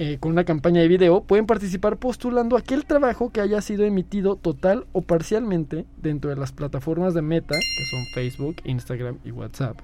[0.00, 4.36] eh, con una campaña de video pueden participar postulando aquel trabajo que haya sido emitido
[4.36, 9.80] total o parcialmente dentro de las plataformas de Meta, que son Facebook, Instagram y WhatsApp,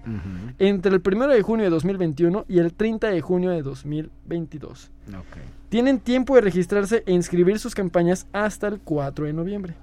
[0.61, 4.92] entre el 1 de junio de 2021 y el 30 de junio de 2022.
[5.09, 5.37] Ok.
[5.68, 9.74] Tienen tiempo de registrarse e inscribir sus campañas hasta el 4 de noviembre.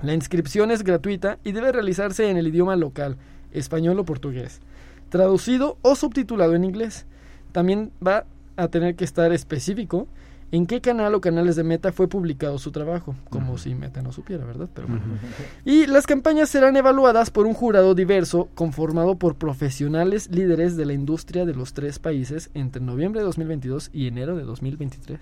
[0.00, 3.18] La inscripción es gratuita y debe realizarse en el idioma local,
[3.52, 4.62] español o portugués,
[5.10, 7.04] traducido o subtitulado en inglés.
[7.52, 8.24] También va
[8.56, 10.08] a tener que estar específico
[10.52, 14.12] en qué canal o canales de Meta fue publicado su trabajo, como si Meta no
[14.12, 14.68] supiera, ¿verdad?
[14.74, 15.02] Pero bueno.
[15.64, 20.92] Y las campañas serán evaluadas por un jurado diverso conformado por profesionales líderes de la
[20.92, 25.18] industria de los tres países entre noviembre de 2022 y enero de 2023.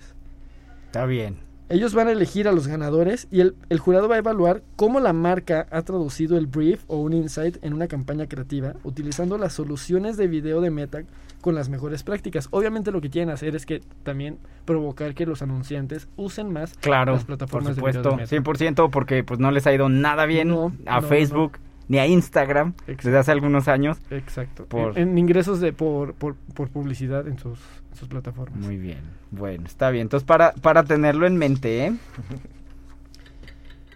[0.87, 1.50] Está bien.
[1.71, 4.99] Ellos van a elegir a los ganadores y el, el jurado va a evaluar cómo
[4.99, 9.53] la marca ha traducido el brief o un insight en una campaña creativa utilizando las
[9.53, 11.03] soluciones de video de Meta
[11.39, 12.49] con las mejores prácticas.
[12.51, 17.13] Obviamente lo que quieren hacer es que también provocar que los anunciantes usen más Claro,
[17.13, 18.75] las por plataformas de video supuesto, de Meta.
[18.83, 21.53] 100% porque pues no les ha ido nada bien No, a no, Facebook
[21.87, 23.01] ni a Instagram Exacto.
[23.03, 23.97] desde hace algunos años.
[24.09, 24.65] Exacto.
[24.65, 27.59] Por- En, en ingresos de por, por, por publicidad en sus,
[27.91, 28.59] en sus plataformas.
[28.59, 28.99] Muy bien,
[29.31, 30.03] bueno, está bien.
[30.03, 31.93] Entonces para, para tenerlo en mente, ¿eh?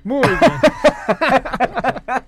[0.06, 0.39] Muy bien.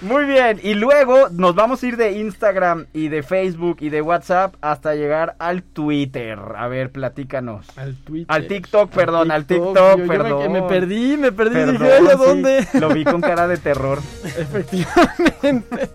[0.00, 4.02] Muy bien, y luego nos vamos a ir de Instagram y de Facebook y de
[4.02, 6.38] WhatsApp hasta llegar al Twitter.
[6.56, 7.66] A ver, platícanos.
[7.76, 8.26] Al Twitter.
[8.28, 10.52] Al TikTok, perdón, al TikTok, yo- yo me- perdón.
[10.52, 11.54] Me, perdí, me perdí.
[11.54, 12.66] Perdón, dije, ¿a sí, dónde?
[12.80, 13.98] Lo vi con cara de terror.
[14.24, 15.88] Efectivamente.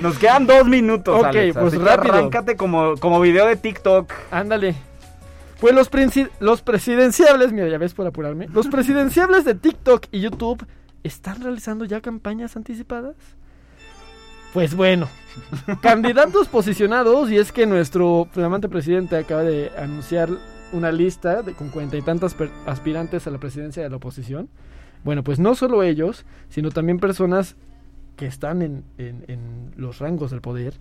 [0.00, 2.14] Nos quedan dos minutos, Ok, pues rápido.
[2.14, 4.12] arráncate como, como video de TikTok.
[4.30, 4.74] Ándale.
[5.64, 5.88] Pues los,
[6.40, 8.48] los presidenciables, mira, ya ves por apurarme.
[8.48, 10.66] Los presidenciables de TikTok y YouTube
[11.02, 13.16] están realizando ya campañas anticipadas.
[14.52, 15.08] Pues bueno,
[15.80, 20.28] candidatos posicionados, y es que nuestro flamante presidente acaba de anunciar
[20.74, 24.50] una lista de, con cuarenta y tantas aspirantes a la presidencia de la oposición.
[25.02, 27.56] Bueno, pues no solo ellos, sino también personas
[28.16, 30.74] que están en los rangos del poder,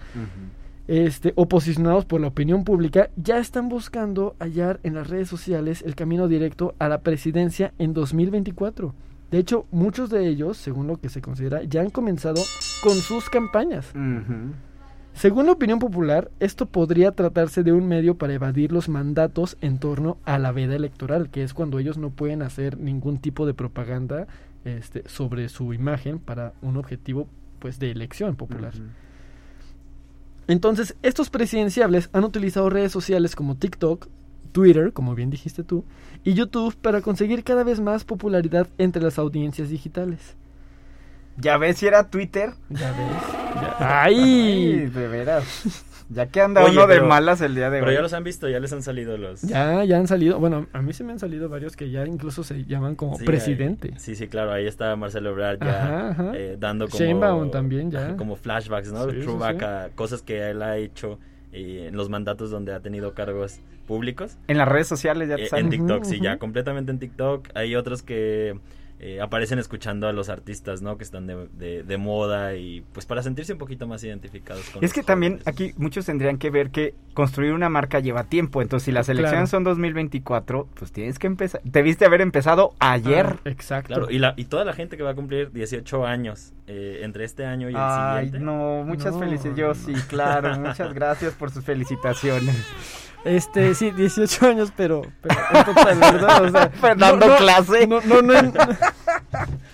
[0.88, 5.82] este, o posicionados por la opinión pública, ya están buscando hallar en las redes sociales
[5.86, 8.94] el camino directo a la presidencia en 2024.
[9.32, 12.42] De hecho, muchos de ellos, según lo que se considera, ya han comenzado
[12.84, 13.92] con sus campañas.
[15.14, 19.80] Según la opinión popular, esto podría tratarse de un medio para evadir los mandatos en
[19.80, 23.54] torno a la veda electoral, que es cuando ellos no pueden hacer ningún tipo de
[23.54, 24.28] propaganda
[24.66, 27.28] este, sobre su imagen para un objetivo
[27.60, 28.74] pues de elección popular.
[30.48, 34.08] Entonces, estos presidenciables han utilizado redes sociales como TikTok,
[34.52, 35.84] Twitter, como bien dijiste tú,
[36.24, 40.36] y YouTube para conseguir cada vez más popularidad entre las audiencias digitales.
[41.38, 42.54] Ya ves si era Twitter.
[42.70, 43.22] Ya ves.
[43.56, 44.86] ya- Ay, ¡Ay!
[44.88, 45.46] de veras.
[46.14, 47.96] Ya que anda Oye, uno de pero- malas el día de Pero hoy.
[47.96, 49.42] ya los han visto, ya les han salido los...
[49.42, 50.40] Ya, ya han salido.
[50.40, 53.26] Bueno, a mí se me han salido varios que ya incluso se llaman como Sí,
[53.26, 53.90] presidente.
[53.94, 56.32] ahí- sí, sí, claro, ahí está Marcelo Ebrard ya Ajá, ajá.
[56.36, 57.00] eh, dando como...
[57.04, 58.16] Sheinbaum también ya.
[58.18, 59.06] Como flashbacks, ¿no?
[59.10, 59.66] Sí, sí, Throwback sí.
[59.66, 61.20] a cosas que él ha hecho
[61.52, 64.38] eh, en los mandatos donde ha tenido cargos públicos.
[64.48, 67.50] En las redes sociales ya te Eh, en TikTok, sí, ya completamente en TikTok.
[67.56, 68.60] Hay otros que
[69.06, 70.98] eh, aparecen escuchando a los artistas, ¿no?
[70.98, 74.78] Que están de, de- de moda y pues para sentirse un poquito más identificados con
[74.84, 78.62] Es los que también aquí muchos tendrían que ver que construir una marca lleva tiempo.
[78.62, 81.60] Entonces, si las elecciones son 2024, pues tienes que empezar.
[81.64, 83.26] Debiste haber empezado ayer.
[83.28, 83.88] Ah, exacto.
[83.88, 87.26] Claro, y, la, y toda la gente que va a cumplir 18 años eh, entre
[87.26, 88.46] este año y el Ay, siguiente.
[88.46, 89.58] no, muchas No, felicidades.
[89.58, 90.58] Yo no, sí, claro.
[90.60, 92.56] Muchas gracias por sus felicitaciones.
[93.26, 96.44] Este, sí, 18 años, pero, pero en total, ¿verdad?
[96.44, 97.88] O sea, Pero dando clase.
[97.88, 98.34] No, no, no.
[98.34, 98.54] en-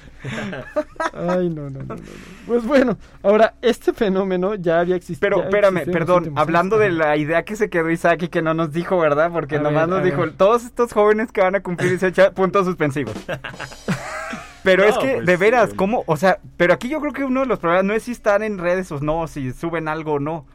[1.14, 2.02] Ay, no, no, no, no, no.
[2.46, 5.20] Pues bueno, ahora, este fenómeno ya había existido.
[5.22, 6.90] Pero espérame, perdón, hablando años.
[6.90, 9.32] de la idea que se quedó Isaac y que no nos dijo, ¿verdad?
[9.32, 10.34] Porque A nomás ver, nos dijo, ver.
[10.34, 13.16] todos estos jóvenes que van a cumplir 18 puntos suspensivos.
[14.64, 15.76] Pero No, es que, pues, de veras, sí.
[15.78, 16.04] ¿cómo?
[16.06, 18.44] O sea, pero aquí yo creo que uno de los problemas no es si están
[18.44, 20.46] en redes o no, si suben algo o no.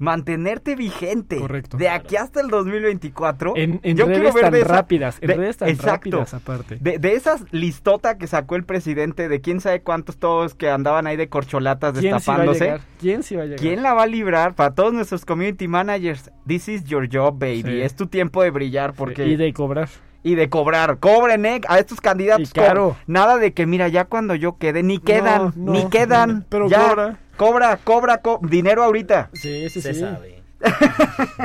[0.00, 1.36] Mantenerte vigente.
[1.36, 1.76] Correcto.
[1.76, 3.52] De aquí hasta el 2024.
[3.56, 5.90] En, en yo redes quiero ver tan de esa- rápidas, en de- redes tan exacto.
[5.92, 6.78] rápidas aparte.
[6.80, 11.06] De, de esas listota que sacó el presidente de quién sabe cuántos todos que andaban
[11.06, 12.84] ahí de corcholatas ¿Quién sí va a destapándose.
[12.98, 13.60] ¿Quién sí va a llegar?
[13.60, 14.54] ¿Quién la va a librar?
[14.54, 17.62] Para todos nuestros community managers, this is your job, baby.
[17.62, 17.80] Sí.
[17.82, 19.90] Es tu tiempo de brillar porque Y de cobrar.
[20.22, 20.98] y de cobrar.
[20.98, 22.52] Cobren eh, a estos candidatos.
[22.54, 26.46] Co- Nada de que mira, ya cuando yo quede ni quedan, no, ni quedan.
[26.48, 27.18] pero ya, cobra.
[27.40, 29.30] Cobra, cobra, co- dinero ahorita.
[29.32, 30.00] Sí, sí, Se sí.
[30.00, 30.42] sabe.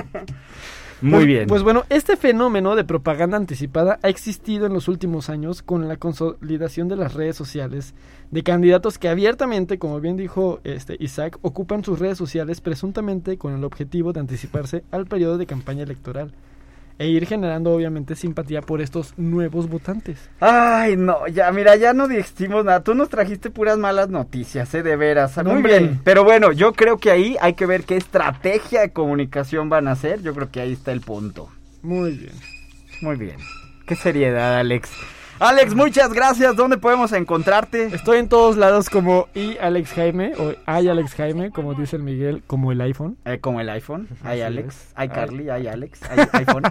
[1.01, 1.47] Muy Pues- bien.
[1.47, 5.95] Pues bueno, este fenómeno de propaganda anticipada ha existido en los últimos años con la
[5.97, 7.93] consolidación de las redes sociales
[8.31, 13.53] de candidatos que abiertamente, como bien dijo este Isaac, ocupan sus redes sociales presuntamente con
[13.53, 16.33] el objetivo de anticiparse al periodo de campaña electoral
[16.97, 20.29] e ir generando obviamente simpatía por estos nuevos votantes.
[20.39, 22.83] Ay, no, ya, mira, ya no dijimos nada.
[22.83, 24.83] Tú nos trajiste puras malas noticias, ¿eh?
[24.83, 25.37] De veras.
[25.43, 25.99] Muy bien.
[26.03, 29.91] Pero bueno, yo creo que ahí hay que ver qué estrategia de comunicación van a
[29.91, 30.21] hacer.
[30.21, 31.49] Yo creo que ahí está el punto.
[31.81, 32.33] Muy bien.
[33.01, 33.37] Muy bien.
[33.85, 34.89] Qué seriedad, Alex.
[35.39, 36.55] Alex, muchas gracias.
[36.55, 37.87] ¿Dónde podemos encontrarte?
[37.87, 42.03] Estoy en todos lados como y Alex Jaime o hay Alex Jaime, como dice el
[42.03, 43.17] Miguel, como el iPhone.
[43.25, 44.07] Eh, como el iPhone.
[44.23, 44.93] Hay Alex.
[44.95, 45.15] Hay Ay.
[45.15, 45.49] Carly.
[45.49, 45.99] Hay Alex.
[46.09, 46.63] Hay iPhone.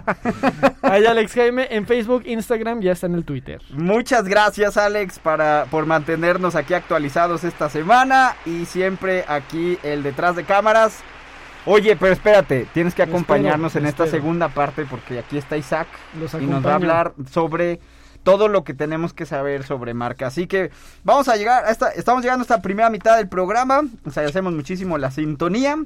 [0.81, 3.61] Hay Alex Jaime en Facebook, Instagram, ya está en el Twitter.
[3.69, 8.35] Muchas gracias, Alex, para, por mantenernos aquí actualizados esta semana.
[8.47, 11.03] Y siempre aquí el detrás de cámaras.
[11.67, 14.23] Oye, pero espérate, tienes que acompañarnos espero, en esta espero.
[14.23, 15.87] segunda parte porque aquí está Isaac
[16.19, 17.79] Los y nos va a hablar sobre
[18.25, 20.27] todo lo que tenemos que saber sobre marca.
[20.27, 20.71] Así que
[21.03, 23.83] vamos a llegar a esta, estamos llegando a esta primera mitad del programa.
[24.03, 25.77] Nos agradecemos muchísimo la sintonía.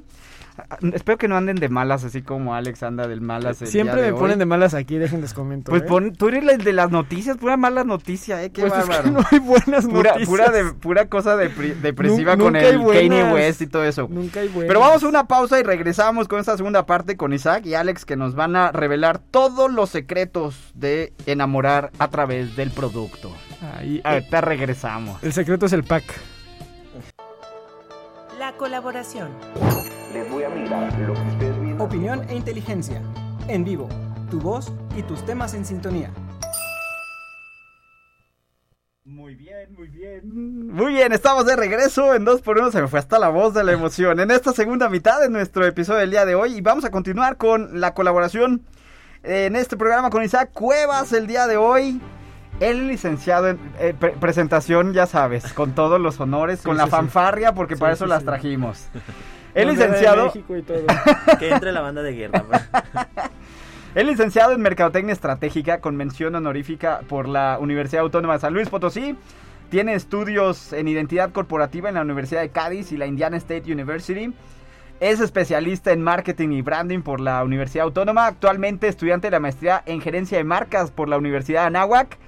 [0.92, 3.60] Espero que no anden de malas así como Alex anda del malas.
[3.62, 4.20] el Siempre día me hoy.
[4.20, 5.70] ponen de malas aquí, déjenles comento.
[5.70, 5.86] Pues ¿eh?
[5.86, 9.02] pon- tú eres el de las noticias, pura mala noticia, eh, qué Pues es bárbaro.
[9.04, 10.28] que no hay buenas pura, noticias.
[10.28, 13.32] pura, de- pura cosa depri- depresiva Nun- con el Kanye.
[13.32, 14.06] West y todo eso.
[14.10, 14.68] Nunca hay buenas.
[14.68, 18.04] Pero vamos a una pausa y regresamos con esta segunda parte con Isaac y Alex
[18.04, 23.30] que nos van a revelar todos los secretos de enamorar a través del producto.
[23.76, 25.22] Ahí, eh, Ahorita regresamos.
[25.22, 26.04] el secreto es el pack.
[28.38, 29.28] La colaboración.
[31.78, 33.00] Opinión e inteligencia.
[33.46, 33.88] En vivo.
[34.30, 36.10] Tu voz y tus temas en sintonía.
[39.04, 40.66] Muy bien, muy bien.
[40.72, 42.72] Muy bien, estamos de regreso en 2x1.
[42.72, 44.18] Se me fue hasta la voz de la emoción.
[44.20, 46.56] En esta segunda mitad de nuestro episodio del día de hoy.
[46.56, 48.62] Y vamos a continuar con la colaboración
[49.22, 52.00] en este programa con Isaac Cuevas el día de hoy.
[52.58, 56.84] El licenciado en eh, pre- presentación, ya sabes, con todos los honores, Sí, con la
[56.84, 58.26] sí, fanfarria, porque Sí, para eso sí, las sí.
[58.26, 58.88] trajimos.
[59.54, 60.82] El Bandera de licenciado, México y todo.
[61.38, 62.44] Que entre la banda de guerra.
[62.44, 62.62] pues.
[63.94, 68.68] el licenciado en Mercadotecnia Estratégica con mención honorífica por la Universidad Autónoma de San Luis
[68.68, 69.16] Potosí.
[69.70, 74.32] Tiene estudios en identidad corporativa en la Universidad de Cádiz y la Indiana State University.
[75.00, 78.26] Es especialista en marketing y branding por la Universidad Autónoma.
[78.26, 82.18] Actualmente estudiante de la maestría en gerencia de marcas por la Universidad de Anáhuac.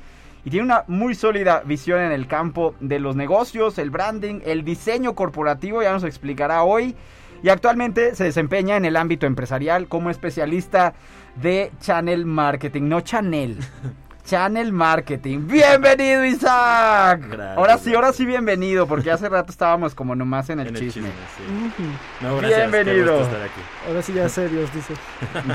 [0.45, 4.65] Y tiene una muy sólida visión en el campo de los negocios, el branding, el
[4.65, 6.97] diseño corporativo, ya nos explicará hoy.
[7.43, 10.95] Y actualmente se desempeña en el ámbito empresarial como especialista
[11.37, 13.59] de channel marketing, no channel.
[14.25, 15.47] Channel marketing.
[15.49, 17.21] Bienvenido Isaac.
[17.29, 20.77] Gracias, ahora sí, ahora sí bienvenido, porque hace rato estábamos como nomás en el En
[20.77, 21.09] el chisme.
[21.37, 21.43] sí.
[21.83, 21.91] Ujú.
[22.21, 22.61] No, gracias.
[22.61, 23.19] qué Bienvenido.
[23.19, 23.61] gusto estar aquí.
[23.89, 24.95] Ahora sí ya serios, dice.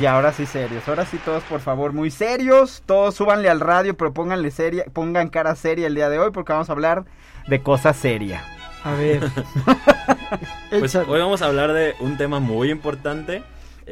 [0.01, 3.95] Y ahora sí serios, ahora sí todos por favor muy serios, todos súbanle al radio,
[3.95, 7.06] pero pónganle seria, pongan cara seria el día de hoy porque vamos a hablar
[7.47, 8.43] de cosas serias.
[8.84, 9.21] A ver.
[10.69, 13.41] Pues hoy vamos a hablar de un tema muy importante.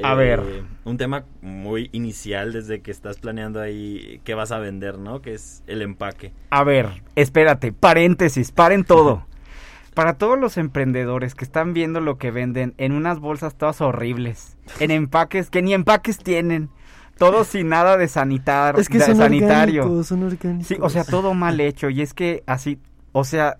[0.03, 0.63] A eh, ver.
[0.83, 5.21] Un tema muy inicial desde que estás planeando ahí qué vas a vender, ¿no?
[5.21, 6.33] Que es el empaque.
[6.49, 9.25] A ver, espérate, paréntesis, paren todo.
[9.93, 14.57] Para todos los emprendedores que están viendo lo que venden en unas bolsas todas horribles,
[14.81, 16.69] en empaques que ni empaques tienen,
[17.17, 19.83] todo sin nada de sanitar, Es que de son sanitario.
[19.83, 20.67] orgánicos, son orgánicos.
[20.67, 21.89] Sí, o sea, todo mal hecho.
[21.89, 22.77] Y es que así,
[23.13, 23.57] o sea,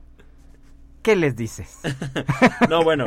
[1.06, 1.80] ¿qué les dices?
[2.70, 3.06] No, bueno,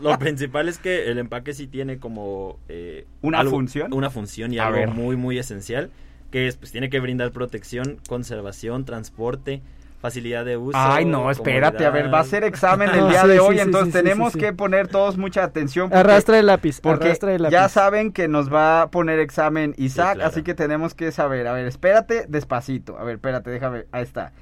[0.00, 2.58] lo principal es que el empaque sí tiene como...
[2.68, 3.92] eh, ¿Una función?
[3.92, 4.88] Una función y A algo ver.
[4.90, 5.90] muy, muy esencial,
[6.30, 9.60] que es, pues tiene que brindar protección, conservación, transporte,
[10.00, 10.76] facilidad de uso.
[10.78, 13.54] Ay, no, espérate, a ver, va a ser examen el día sí, de sí, hoy,
[13.56, 14.44] sí, entonces sí, sí, tenemos sí, sí.
[14.44, 15.88] que poner todos mucha atención.
[15.90, 17.52] porque- Arrastra el lápiz, Porque arrastra el lápiz.
[17.52, 20.28] ya saben que nos va a poner examen Isaac, claro.
[20.30, 21.46] así que tenemos que saber.
[21.48, 22.98] A ver, espérate despacito.
[22.98, 23.84] A ver, espérate, déjame.
[23.92, 24.32] Ahí está.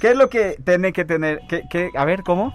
[0.00, 1.40] ¿Qué es lo que tiene que tener?
[1.48, 1.90] ¿Qué, qué?
[1.96, 2.52] A ver, ¿cómo?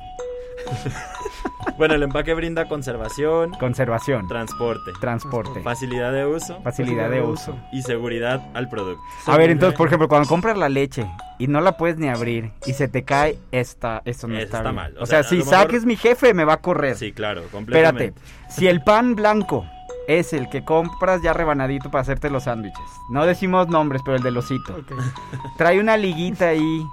[1.78, 7.58] Bueno, el empaque brinda conservación, Conservación, transporte, transporte, facilidad de uso facilidad de uso.
[7.72, 9.02] y seguridad al producto.
[9.28, 11.06] A ver, entonces, por ejemplo, cuando compras la leche
[11.38, 14.58] y no la puedes ni abrir y se te cae, esta, esto no Eso está,
[14.58, 14.98] está mal.
[14.98, 16.98] O, O sea, si lo Isaac mejor- es mi jefe, me va a correr.
[16.98, 18.14] Sí, claro, Espérate, completamente.
[18.50, 19.66] si el pan blanco
[20.08, 24.24] es el que compras ya rebanadito para hacerte los sándwiches, no decimos nombres, pero el
[24.24, 24.76] del osito,
[25.58, 26.86] trae una liguita ahí,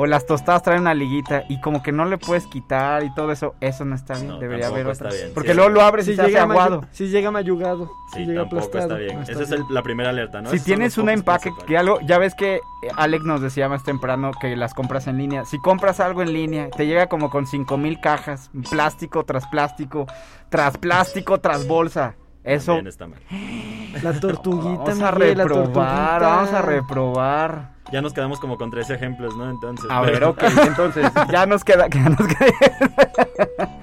[0.00, 3.32] o las tostadas traen una liguita, y como que no le puedes quitar y todo
[3.32, 5.08] eso, eso no está bien, No, debería haber tampoco otra.
[5.08, 5.54] está bien, Porque sí.
[5.56, 6.84] luego lo abres y Si se hace llega, mayu- aguado.
[6.92, 7.90] si llega mayugado.
[8.12, 9.14] si Sí, llega tampoco aplastado, está bien.
[9.16, 10.50] no está Esa es el- la primera alerta, ¿no?
[10.50, 12.60] si Esos tienes un empaque, que algo, ya ves que eh,
[12.96, 15.44] Alex nos decía más temprano que las compras en línea.
[15.44, 20.06] Si compras algo en línea, te llega como con cinco mil cajas, plástico tras plástico,
[20.48, 22.14] tras plástico, tras bolsa.
[22.48, 23.20] Eso También está mal.
[24.02, 26.18] La tortuguita, vamos a Miguel, reprobar, tortuguita.
[26.18, 27.70] vamos a reprobar.
[27.92, 29.50] Ya nos quedamos como con tres ejemplos, ¿no?
[29.50, 29.86] Entonces.
[29.90, 33.68] A pero- ver, ok, entonces ya nos queda, ya nos queda.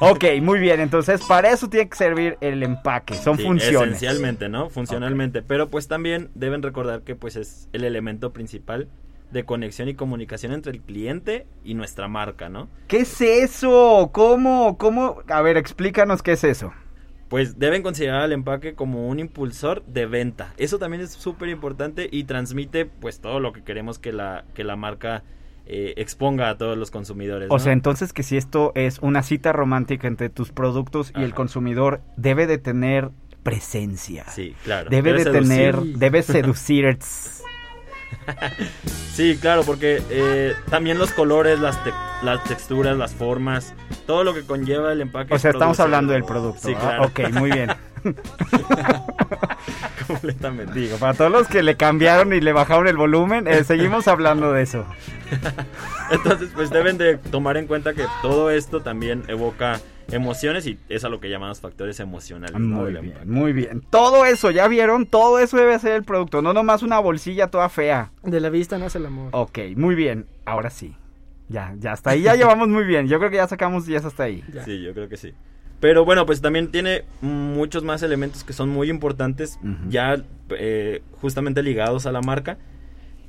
[0.00, 3.96] ok, muy bien, entonces para eso tiene que servir el empaque, son Sí, funciones.
[3.96, 4.68] Esencialmente, ¿no?
[4.70, 5.42] Funcionalmente.
[5.42, 8.88] Pero pues también deben recordar que pues es el elemento principal
[9.30, 12.68] de conexión y comunicación entre el cliente y nuestra marca, ¿no?
[12.88, 14.10] ¿Qué es eso?
[14.12, 14.78] ¿Cómo?
[14.78, 15.22] ¿Cómo?
[15.28, 16.72] A ver, explícanos qué es eso.
[17.28, 20.54] Pues deben considerar al empaque como un impulsor de venta.
[20.58, 24.62] Eso también es súper importante y transmite pues todo lo que queremos que la, que
[24.62, 25.24] la marca
[25.66, 27.48] eh, exponga a todos los consumidores.
[27.50, 31.34] O sea, entonces que si esto es una cita romántica entre tus productos y el
[31.34, 33.10] consumidor, debe de tener
[33.42, 34.24] presencia.
[34.28, 34.90] Sí, claro.
[34.90, 35.48] Debe de seducir.
[35.48, 36.98] tener, debe seducir.
[39.16, 41.92] Sí, claro, porque eh, también los colores, las, te-
[42.22, 43.72] las texturas, las formas,
[44.06, 45.32] todo lo que conlleva el empaque.
[45.32, 46.60] O sea, estamos hablando del producto.
[46.68, 46.80] Sí, ¿ah?
[46.80, 47.04] claro.
[47.06, 47.70] Ok, muy bien.
[50.06, 50.78] Completamente.
[50.78, 54.52] Digo, para todos los que le cambiaron y le bajaron el volumen, eh, seguimos hablando
[54.52, 54.84] de eso.
[56.10, 61.04] Entonces, pues deben de tomar en cuenta que todo esto también evoca emociones y es
[61.04, 62.58] a lo que llamamos factores emocionales.
[62.58, 63.82] Muy bien, muy bien.
[63.90, 65.06] Todo eso, ¿ya vieron?
[65.06, 68.12] Todo eso debe ser el producto, no nomás una bolsilla toda fea.
[68.22, 69.30] De la vista nace el amor.
[69.32, 70.26] Ok, muy bien.
[70.44, 70.94] Ahora sí.
[71.48, 73.06] Ya, ya hasta ahí ya llevamos muy bien.
[73.06, 74.42] Yo creo que ya sacamos 10 hasta ahí.
[74.52, 74.64] Ya.
[74.64, 75.32] Sí, yo creo que sí.
[75.80, 81.62] Pero bueno, pues también tiene muchos más elementos que son muy importantes, ya eh, justamente
[81.62, 82.56] ligados a la marca.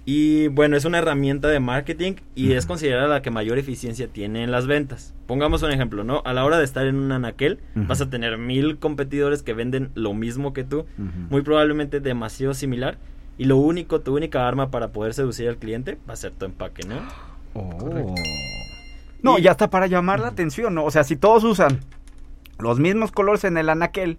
[0.10, 4.42] Y bueno, es una herramienta de marketing y es considerada la que mayor eficiencia tiene
[4.42, 5.14] en las ventas.
[5.26, 6.22] Pongamos un ejemplo, ¿no?
[6.24, 9.90] A la hora de estar en un anaquel, vas a tener mil competidores que venden
[9.96, 10.86] lo mismo que tú,
[11.30, 12.98] muy probablemente demasiado similar.
[13.38, 16.46] Y lo único, tu única arma para poder seducir al cliente va a ser tu
[16.46, 16.96] empaque, ¿no?
[17.54, 18.16] Oh.
[19.22, 20.86] No, Y- ya está para llamar la atención, ¿no?
[20.86, 21.82] O sea, si todos usan
[22.60, 24.18] los mismos colores en el anaquel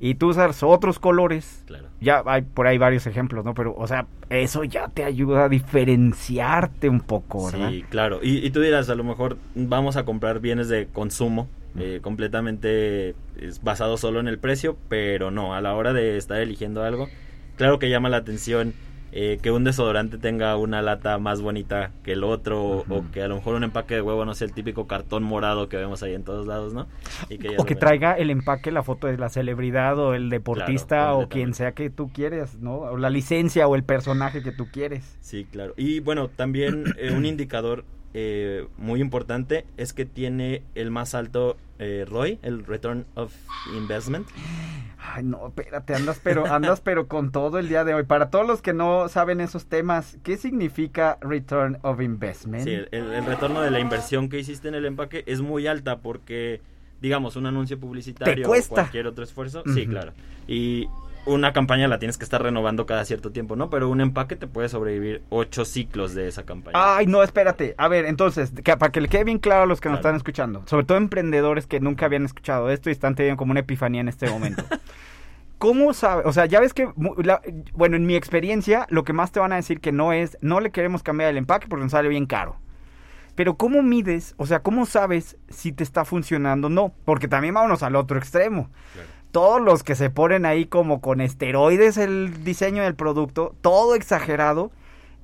[0.00, 1.86] y tú usas otros colores, Claro.
[2.00, 3.54] ya hay por ahí varios ejemplos, ¿no?
[3.54, 7.70] Pero, o sea, eso ya te ayuda a diferenciarte un poco, ¿verdad?
[7.70, 8.20] Sí, claro.
[8.22, 13.14] Y, y tú dirás, a lo mejor vamos a comprar bienes de consumo eh, completamente
[13.40, 17.08] es basado solo en el precio, pero no, a la hora de estar eligiendo algo,
[17.56, 18.72] claro que llama la atención
[19.12, 22.94] eh, que un desodorante tenga una lata más bonita que el otro, o- Ujú.
[22.94, 25.68] o que a lo mejor un empaque de huevo no sea el típico cartón morado
[25.68, 26.86] que vemos ahí en todos lados, ¿no?
[27.28, 27.80] Y que ya O que ven.
[27.80, 31.90] traiga el empaque, la foto de la celebridad o el deportista o quien sea que
[31.90, 32.76] tú quieres, ¿no?
[32.78, 35.16] O la licencia o el personaje que tú quieres.
[35.20, 35.74] Sí, claro.
[35.76, 41.56] Y bueno, también eh, un indicador eh, muy importante es que tiene el más alto
[41.78, 43.32] eh, ROI, el Return of
[43.76, 44.26] Investment.
[45.00, 48.02] Ay, no, espérate, andas pero, andas pero con todo el día de hoy.
[48.02, 52.64] Para todos los que no saben esos temas, ¿qué significa Return of Investment?
[52.64, 55.98] Sí, el, el retorno de la inversión que hiciste en el empaque es muy alta
[56.00, 56.60] porque,
[57.00, 58.74] digamos, un anuncio publicitario Te o cuesta.
[58.74, 59.90] cualquier otro esfuerzo, sí, Ujú.
[59.92, 60.12] claro.
[60.48, 60.88] Y
[61.28, 63.70] una campaña la tienes que estar renovando cada cierto tiempo, ¿no?
[63.70, 66.76] Pero un empaque te puede sobrevivir ocho ciclos de esa campaña.
[66.96, 67.74] Ay, no, espérate.
[67.78, 70.16] A ver, entonces, que- para que le quede bien claro a los que nos están
[70.16, 74.00] escuchando, sobre todo emprendedores que nunca habían escuchado esto y están teniendo como una epifanía
[74.00, 74.64] en este momento.
[75.58, 76.22] ¿Cómo sabe?
[76.24, 77.42] O sea, ya ves que, la-
[77.74, 80.60] bueno, en mi experiencia, lo que más te van a decir que no es, no
[80.60, 82.56] le queremos cambiar el empaque porque nos sale bien caro.
[83.34, 84.34] Pero ¿cómo mides?
[84.36, 86.92] O sea, ¿cómo sabes si te está funcionando o no?
[87.04, 88.70] Porque también vámonos al otro extremo.
[88.94, 89.08] Claro.
[89.30, 94.70] Todos los que se ponen ahí como con esteroides el diseño del producto, todo exagerado,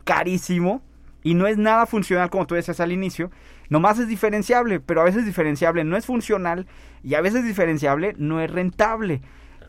[0.04, 0.82] carísimo
[1.22, 3.30] y no es nada funcional como tú decías al inicio,
[3.70, 6.66] nomás es diferenciable, pero a veces diferenciable no es funcional
[7.02, 9.22] y a veces diferenciable no es rentable.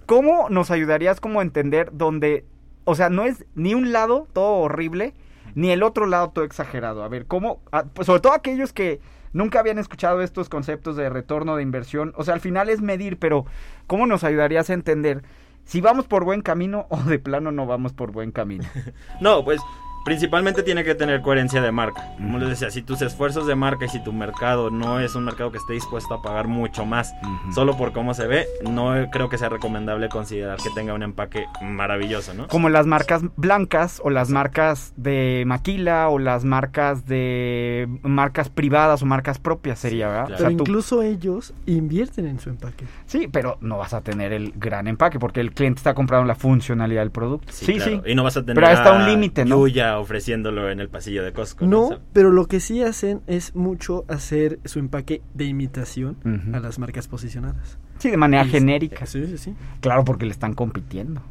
[0.05, 2.45] ¿Cómo nos ayudarías como a entender donde,
[2.83, 5.13] o sea, no es ni un lado todo horrible,
[5.55, 7.03] ni el otro lado todo exagerado?
[7.03, 8.99] A ver, ¿cómo, ah, pues sobre todo aquellos que
[9.35, 13.19] nunca habían escuchado estos conceptos de retorno de inversión, o sea, al final es medir,
[13.19, 13.45] pero
[13.85, 15.23] ¿cómo nos ayudarías a entender
[15.65, 18.63] si vamos por buen camino o de plano no vamos por buen camino?
[19.19, 19.61] No, pues
[20.05, 22.13] principalmente tiene que tener coherencia de marca.
[22.17, 25.25] Como les decía, si tus esfuerzos de marca y si tu mercado no es un
[25.25, 27.13] mercado que esté dispuesto a pagar mucho más
[27.53, 31.45] solo por cómo se ve, no creo que sea recomendable considerar que tenga un empaque
[31.61, 32.47] maravilloso, ¿no?
[32.47, 39.01] Como las marcas blancas o las marcas de maquila o las marcas de marcas privadas
[39.01, 40.23] o marcas propias sería, ¿verdad?
[40.25, 42.85] Pero O sea, tú- incluso ellos invierten en su empaque.
[43.07, 46.35] Sí, pero no vas a tener el gran empaque porque el cliente está comprando la
[46.35, 47.51] funcionalidad del producto.
[47.51, 47.73] Sí, sí.
[47.73, 48.03] claro.
[48.05, 49.55] Y no vas a tener Pero ahí está un límite, ¿no?
[49.65, 51.65] Yuya ofreciéndolo en el pasillo de Costco.
[51.65, 56.17] No, pero lo que sí hacen es mucho hacer su empaque de imitación
[56.53, 57.77] a las marcas posicionadas.
[57.99, 59.05] Sí, de manera Y- genérica.
[59.05, 59.53] Sí, sí, sí.
[59.81, 61.21] Claro, porque le están compitiendo.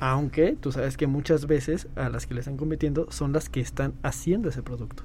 [0.00, 3.60] Aunque tú sabes que muchas veces a las que le están compitiendo son las que
[3.60, 5.04] están haciendo ese producto.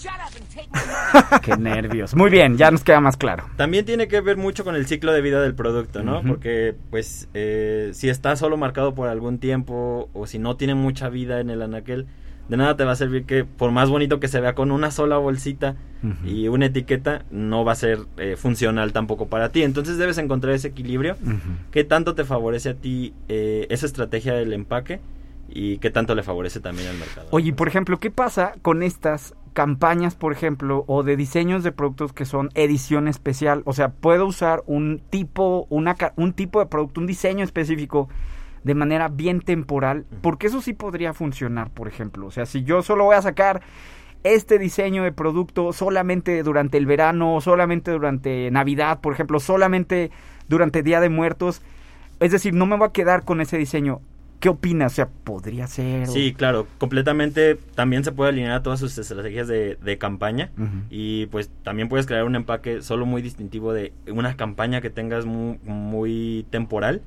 [1.42, 2.14] Qué nervios.
[2.14, 3.44] Muy bien, ya nos queda más claro.
[3.56, 6.22] También tiene que ver mucho con el ciclo de vida del producto, ¿no?
[6.22, 11.08] Porque, pues, eh, si está solo marcado por algún tiempo o si no tiene mucha
[11.08, 12.06] vida en el anaquel,
[12.48, 14.90] de nada te va a servir que, por más bonito que se vea con una
[14.90, 15.76] sola bolsita
[16.24, 19.62] y una etiqueta, no va a ser eh, funcional tampoco para ti.
[19.62, 21.16] Entonces debes encontrar ese equilibrio.
[21.22, 21.38] Ujú.
[21.70, 25.00] ¿Qué tanto te favorece a ti eh, esa estrategia del empaque?
[25.48, 27.28] Y qué tanto le favorece también al mercado.
[27.30, 32.12] Oye, por ejemplo, ¿qué pasa con estas campañas, por ejemplo, o de diseños de productos
[32.12, 33.62] que son edición especial?
[33.64, 38.08] O sea, puedo usar un tipo, una, un tipo de producto, un diseño específico
[38.64, 42.26] de manera bien temporal, porque eso sí podría funcionar, por ejemplo.
[42.26, 43.62] O sea, si yo solo voy a sacar
[44.22, 50.10] este diseño de producto solamente durante el verano, solamente durante Navidad, por ejemplo, solamente
[50.48, 51.62] durante Día de Muertos,
[52.20, 54.00] es decir, no me voy a quedar con ese diseño.
[54.40, 54.92] ¿Qué opinas?
[54.92, 56.06] O sea, podría ser.
[56.06, 60.50] Sí, claro, completamente también se puede alinear a todas sus estrategias de, de campaña
[60.88, 65.26] y pues también puedes crear un empaque solo muy distintivo de una campaña que tengas
[65.26, 67.02] muy, muy temporal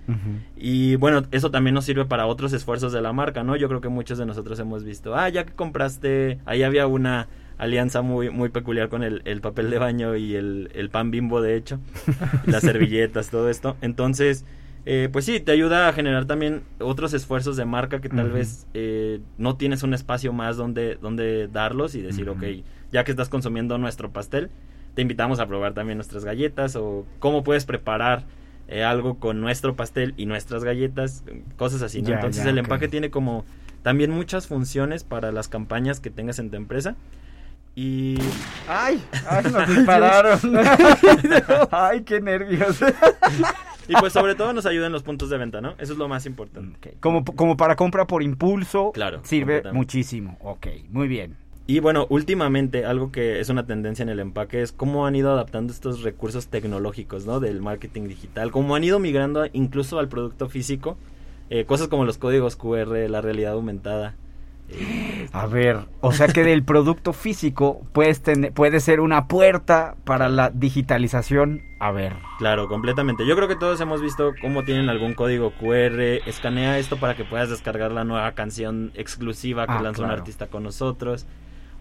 [0.55, 3.55] y bueno, eso también nos sirve para otros esfuerzos de la marca, ¿no?
[3.55, 7.27] Yo creo que muchos de nosotros hemos visto, ah, ya que compraste, ahí había una
[7.57, 11.41] alianza muy muy peculiar con el, el papel de baño y el, el pan bimbo,
[11.41, 11.79] de hecho,
[12.45, 13.75] las servilletas, todo esto.
[13.81, 14.45] Entonces,
[14.85, 18.67] eh, pues sí, te ayuda a generar también otros esfuerzos de marca que tal vez
[18.73, 22.37] eh, no tienes un espacio más donde, donde darlos y decir, Ujú.
[22.37, 24.49] ok, ya que estás consumiendo nuestro pastel,
[24.93, 28.25] te invitamos a probar también nuestras galletas o cómo puedes preparar
[28.67, 31.23] eh, algo con nuestro pastel y nuestras galletas,
[31.57, 32.13] cosas así, ¿no?
[32.13, 33.45] Entonces el empaque tiene como
[33.83, 36.95] también muchas funciones para las campañas que tengas en tu empresa.
[37.75, 38.17] Y
[38.67, 39.03] ¡Ay!
[39.27, 40.39] ¡Ay, nos dispararon!
[41.71, 42.79] ¡Ay, qué nervios!
[43.85, 45.71] Y pues sobre todo nos ayuda en los puntos de venta, ¿no?
[45.77, 46.95] Eso es lo más importante.
[47.01, 50.37] Como, como para compra por impulso, Claro, sirve muchísimo.
[50.41, 51.35] Ok, muy bien.
[51.67, 55.31] Y bueno, últimamente algo que es una tendencia en el empaque es cómo han ido
[55.31, 57.39] adaptando estos recursos tecnológicos, ¿no?
[57.41, 60.97] Del marketing digital, cómo han ido migrando incluso al producto físico,
[61.49, 64.15] eh, cosas como los códigos QR, la realidad aumentada.
[65.33, 70.29] A ver, o sea que del producto físico puedes tener, puede ser una puerta para
[70.29, 71.63] la digitalización.
[71.79, 72.13] A ver.
[72.37, 73.25] Claro, completamente.
[73.25, 75.99] Yo creo que todos hemos visto cómo tienen algún código QR.
[76.27, 80.47] Escanea esto para que puedas descargar la nueva canción exclusiva que Ah, lanza un artista
[80.47, 81.25] con nosotros.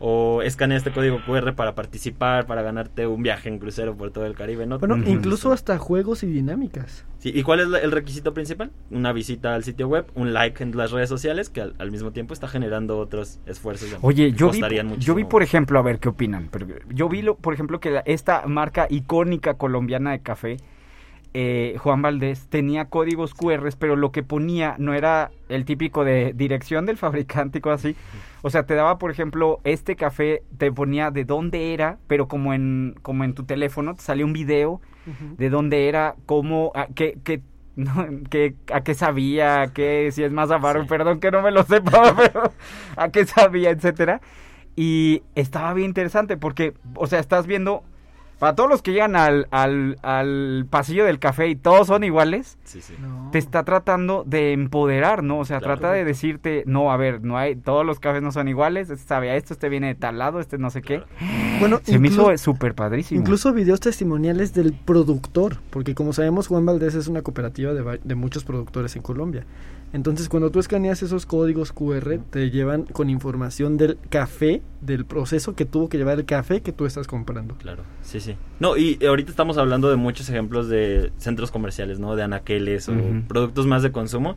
[0.05, 4.27] O escanea este código QR para participar, para ganarte un viaje en crucero por todo
[4.27, 4.81] el Caribe, ¿no?
[4.81, 7.05] Bueno, incluso hasta juegos y dinámicas.
[7.21, 8.73] Sí, ¿Y cuál es el requisito principal?
[8.91, 12.11] Una visita al sitio web, un like en las redes sociales, que al, al mismo
[12.11, 13.93] tiempo está generando otros esfuerzos.
[13.93, 16.49] de- Oye, yo vi, costarían yo vi, por ejemplo, a ver qué opinan.
[16.51, 20.57] Pero yo vi, lo- por ejemplo, que la- esta marca icónica colombiana de café,
[21.35, 26.33] eh, Juan Valdés, tenía códigos QR, pero lo que ponía no era el típico de
[26.35, 27.97] dirección del fabricante y cosas así.
[28.43, 32.53] O sea, te daba, por ejemplo, este café, te ponía de dónde era, pero como
[32.55, 34.81] en, como en tu teléfono, te salía un video
[35.37, 37.41] de dónde era, cómo, a, qué, qué,
[37.77, 38.07] no,
[38.73, 40.89] a qué sabía, a qué, si es más amargo, Sí.
[40.89, 42.53] perdón que no me lo sepa, pero
[42.97, 44.21] a qué sabía, etcétera.
[44.77, 47.83] Y estaba bien interesante porque, o sea, estás viendo
[48.43, 52.59] para todos los que llegan al, al, al pasillo del café y todos son iguales,
[52.65, 52.93] Sí, sí.
[53.01, 53.29] No.
[53.31, 55.39] te está tratando de empoderar, ¿no?
[55.39, 55.79] O sea, Claro.
[55.79, 59.07] trata de decirte, no, a ver, no hay, todos los cafés no son iguales, este
[59.07, 61.05] sabe a esto, este viene de tal lado, este no sé qué.
[61.61, 63.21] Bueno, Se me hizo súper padrísimo.
[63.21, 67.99] Incluso videos testimoniales del productor, porque como sabemos Juan Valdés es una cooperativa de, va-
[68.03, 69.47] de muchos productores en Colombia.
[69.93, 75.55] Entonces cuando tú escaneas esos códigos QR te llevan con información del café, del proceso
[75.55, 77.57] que tuvo que llevar el café que tú estás comprando.
[77.57, 78.37] Claro, sí, sí.
[78.59, 82.17] No, y ahorita estamos hablando de muchos ejemplos de centros comerciales, ¿no?
[82.17, 82.95] De anaqueles o
[83.29, 84.37] productos más de consumo.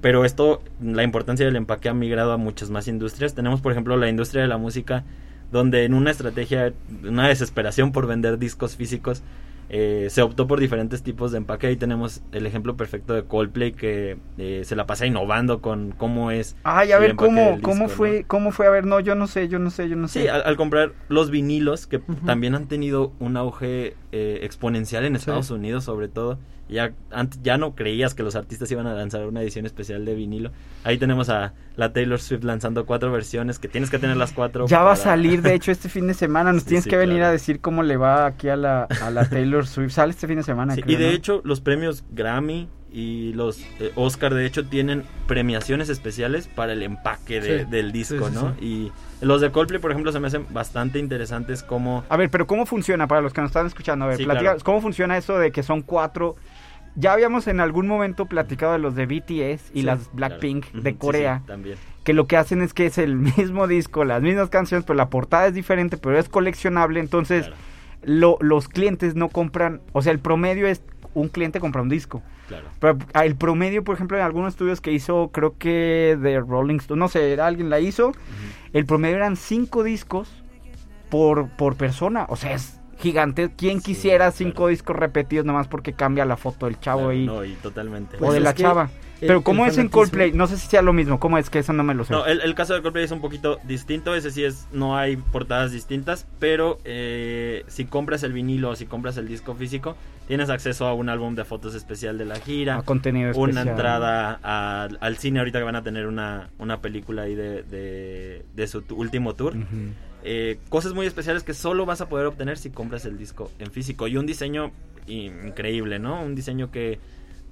[0.00, 3.34] Pero esto, la importancia del empaque ha migrado a muchas más industrias.
[3.34, 5.04] Tenemos, por ejemplo, la industria de la música,
[5.50, 9.22] donde en una estrategia, una desesperación por vender discos físicos,
[9.68, 11.66] eh, se optó por diferentes tipos de empaque.
[11.66, 16.30] Ahí tenemos el ejemplo perfecto de Coldplay, que eh, se la pasa innovando con cómo
[16.30, 16.56] es.
[16.64, 18.28] Ay, a ver, ¿cómo, cómo fue, ¿no?
[18.28, 18.66] cómo fue?
[18.66, 20.22] A ver, no, yo no sé, yo no sé, yo no sé.
[20.22, 25.16] Sí, al, al comprar los vinilos, que también han tenido un auge eh, exponencial en
[25.16, 26.38] Estados Unidos, sobre todo.
[26.68, 30.14] Ya, antes, ya no creías que los artistas iban a lanzar una edición especial de
[30.14, 30.50] vinilo.
[30.82, 34.66] Ahí tenemos a la Taylor Swift lanzando cuatro versiones, que tienes que tener las cuatro.
[34.66, 36.52] Ya va a salir, de hecho, este fin de semana.
[36.52, 37.28] Nos Sí, tienes sí, que venir claro.
[37.28, 39.92] a decir cómo le va aquí a la, a la Taylor Swift.
[39.92, 41.12] Sale este fin de semana, Sí, creo, y de ¿no?
[41.12, 46.82] hecho, los premios Grammy y los eh, Oscar, de hecho, tienen premiaciones especiales para el
[46.82, 48.54] empaque de- del disco, ¿no?
[48.60, 52.04] Y los de Coldplay, por ejemplo, se me hacen bastante interesantes como...
[52.08, 54.04] A ver, pero ¿cómo funciona para los que nos están escuchando?
[54.04, 54.58] A ver, platica- claro.
[54.62, 56.36] ¿cómo funciona eso de que son cuatro?
[56.96, 60.12] Ya habíamos en algún momento platicado de los de BTS y Sí, las.
[60.12, 61.76] Blackpink de Corea, sí, también.
[62.04, 65.10] que lo que hacen es que es el mismo disco, las mismas canciones, pero la
[65.10, 67.60] portada es diferente, pero es coleccionable, entonces Claro,
[68.04, 70.82] lo- los clientes no compran, o sea, el promedio es
[71.14, 72.22] un cliente compra un disco.
[72.48, 72.66] claro.
[72.80, 76.76] Pero ah, el promedio, por ejemplo, en algunos estudios que hizo, creo que de Rolling
[76.78, 78.12] Stone, no sé, alguien la hizo,
[78.72, 80.42] el promedio eran cinco discos
[81.10, 82.26] por, por persona.
[82.28, 83.50] O sea, es gigante.
[83.56, 84.68] ¿Quién Sí, quisiera cinco claro.
[84.68, 87.26] discos repetidos nomás porque cambia la foto del chavo Claro, ahí?
[87.26, 88.16] No, y totalmente.
[88.16, 88.90] o Pues de la chava.
[89.20, 90.32] el- Pero ¿cómo es en Coldplay?
[90.32, 91.18] No sé si sea lo mismo.
[91.18, 92.12] ¿Cómo es que eso no me lo sé?
[92.12, 94.14] No, el, el caso de Coldplay es un poquito distinto.
[94.14, 96.26] Ese sí es, no hay portadas distintas.
[96.38, 99.96] Pero eh, si compras el vinilo o si compras el disco físico,
[100.28, 102.76] tienes acceso a un álbum de fotos especial de la gira.
[102.78, 103.68] A contenido una especial.
[103.68, 108.44] entrada a- al cine ahorita que van a tener una, una película ahí de, de,
[108.54, 109.54] de su último tour.
[110.24, 113.70] Eh, cosas muy especiales que solo vas a poder obtener si compras el disco en
[113.70, 114.08] físico.
[114.08, 114.72] Y un diseño
[115.06, 116.22] increíble, ¿no?
[116.22, 116.98] Un diseño que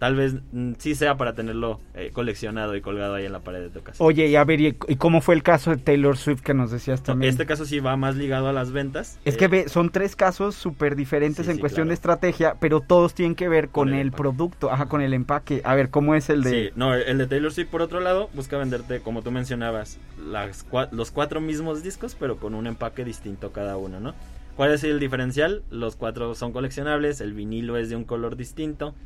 [0.02, 3.60] tal vez mm, sí sea para tenerlo eh, coleccionado y colgado ahí en la pared
[3.60, 4.02] de tu casa.
[4.02, 6.72] Oye, y a ver, ¿y, y cómo fue el caso de Taylor Swift que nos
[6.72, 7.30] decías también?
[7.30, 9.20] este caso sí va más ligado a las ventas.
[9.24, 12.56] Es Eh, que ve, son tres casos súper diferentes Sí, en sí, cuestión de estrategia,
[12.58, 15.62] pero todos tienen que ver con, Con el producto, ajá, con el empaque.
[15.64, 16.50] A ver, ¿cómo es el de...?
[16.50, 20.68] Sí, no, el de Taylor Swift, por otro lado, busca venderte, como tú mencionabas, las
[20.68, 24.14] cua- los cuatro mismos discos, pero con un empaque distinto cada uno, ¿no?
[24.56, 25.62] ¿Cuál es el diferencial?
[25.70, 28.96] Los cuatro son coleccionables, el vinilo es de un color distinto.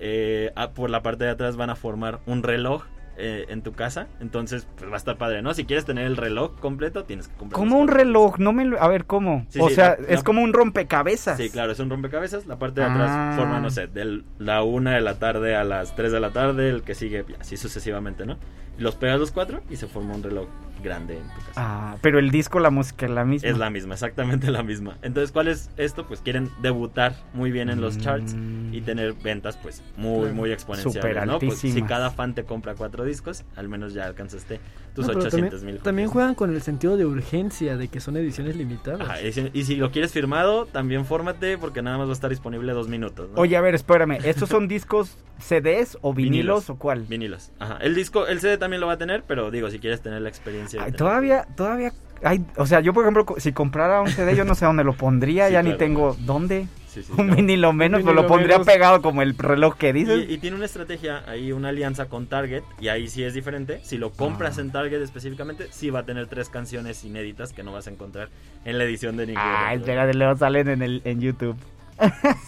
[0.00, 2.84] Eh, por la parte de atrás van a formar un reloj
[3.22, 5.52] eh, en tu casa, entonces pues va a estar padre, ¿no?
[5.52, 7.58] Si quieres tener el reloj completo, tienes que comprar.
[7.58, 8.80] Como los un reloj, no me lo...
[8.82, 9.44] A ver, ¿cómo?
[9.50, 11.36] Sí, o sí, sea, es como un rompecabezas.
[11.36, 12.46] Sí, claro, es un rompecabezas.
[12.46, 13.34] La parte de atrás Ah.
[13.36, 16.70] forma, no sé, de la una de la tarde a las 3 de la tarde,
[16.70, 18.38] el que sigue, así sucesivamente, ¿no?
[18.78, 20.48] Y los pegas los cuatro y se forma un reloj
[20.80, 21.52] grande en tu casa.
[21.56, 23.48] Ah, pero el disco, la música es la misma.
[23.48, 24.96] Es la misma, exactamente la misma.
[25.02, 26.06] Entonces, ¿cuál es esto?
[26.06, 28.74] Pues quieren debutar muy bien en los charts Mm.
[28.74, 31.38] y tener ventas, pues, muy, muy exponenciales, Súper ¿no?
[31.38, 34.60] Pues, si cada fan te compra cuatro discos, al menos ya alcanzaste
[34.94, 35.82] tus No, pero 800 también, mil.
[35.82, 39.00] también juegan con el sentido de urgencia, de que son ediciones limitadas.
[39.02, 42.14] Ajá, y si- y si lo quieres firmado, también fórmate porque nada más va a
[42.14, 43.40] estar disponible dos minutos, ¿no?
[43.40, 46.32] Oye, a ver, espérame, ¿estos son discos CDs o vinilos,
[46.66, 46.70] Vinilos.
[46.70, 47.02] o cuál?
[47.08, 47.50] Vinilos.
[47.58, 47.78] Ajá.
[47.80, 50.28] El disco, el CD también lo va a tener, pero digo, si quieres tener la
[50.28, 50.69] experiencia.
[50.78, 51.92] De todavía, todavía
[52.22, 54.92] hay, o sea, yo por ejemplo, si comprara un CD, yo no sé dónde lo
[54.92, 56.66] pondría, Sí, ya ni tengo dónde.
[56.88, 57.36] Sí, sí, un claro.
[57.36, 58.66] vinilo menos, pero lo vinilo pondría menos.
[58.66, 60.28] pegado como el reloj que dices.
[60.28, 63.80] Y, y tiene una estrategia, ahí una alianza con Target, y ahí sí es diferente.
[63.84, 64.62] Si lo compras Ah.
[64.62, 68.28] en Target específicamente, sí va a tener tres canciones inéditas que no vas a encontrar
[68.64, 69.80] en la edición de ningún Ah, otro.
[69.80, 71.56] espérate, luego salen en, el, en YouTube.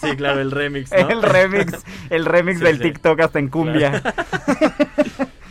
[0.00, 1.08] Sí, claro, el remix, ¿no?
[1.10, 2.82] El remix, el remix Sí, del sí.
[2.82, 4.02] TikTok hasta en cumbia.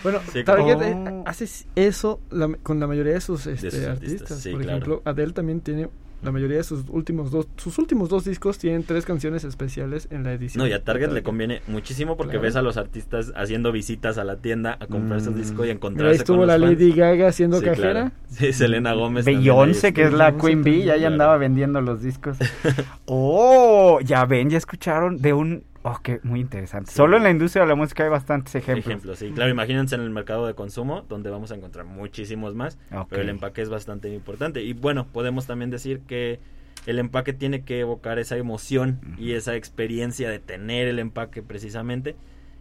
[0.03, 1.23] Bueno, Sí, Target como- eh, Oh.
[1.27, 4.11] hace eso la- con la mayoría de sus, este, sus artistas.
[4.21, 4.77] artistas, sí, Por claro.
[4.77, 5.89] ejemplo, Adele también tiene
[6.23, 10.23] la mayoría de sus últimos dos, sus últimos dos discos tienen tres canciones especiales en
[10.23, 10.63] la edición.
[10.63, 12.43] No, y a Target le conviene muchísimo porque Claro.
[12.43, 15.23] ves a los artistas haciendo visitas a la tienda a comprar Mm.
[15.23, 16.79] sus discos y Mira, encontrarse ahí estuvo con la los fans.
[16.79, 17.91] Lady Gaga haciendo Sí, cajera.
[17.91, 18.11] claro.
[18.29, 19.25] Sí, Selena Gómez.
[19.25, 21.13] Beyoncé, que es la Queen Bee, ya, ya claro.
[21.13, 22.37] andaba vendiendo los discos.
[23.07, 25.63] Oh, ya ven, ya escucharon de un...
[25.83, 26.91] Oh, que muy interesante.
[26.91, 26.97] Sí.
[26.97, 28.85] Solo en la industria de la música hay bastantes ejemplos.
[28.85, 29.31] Ejemplos, sí.
[29.31, 32.77] Claro, imagínense en el mercado de consumo, donde vamos a encontrar muchísimos más,
[33.09, 34.61] pero el empaque es bastante importante.
[34.61, 36.39] Y bueno, podemos también decir que
[36.85, 42.15] el empaque tiene que evocar esa emoción y esa experiencia de tener el empaque precisamente.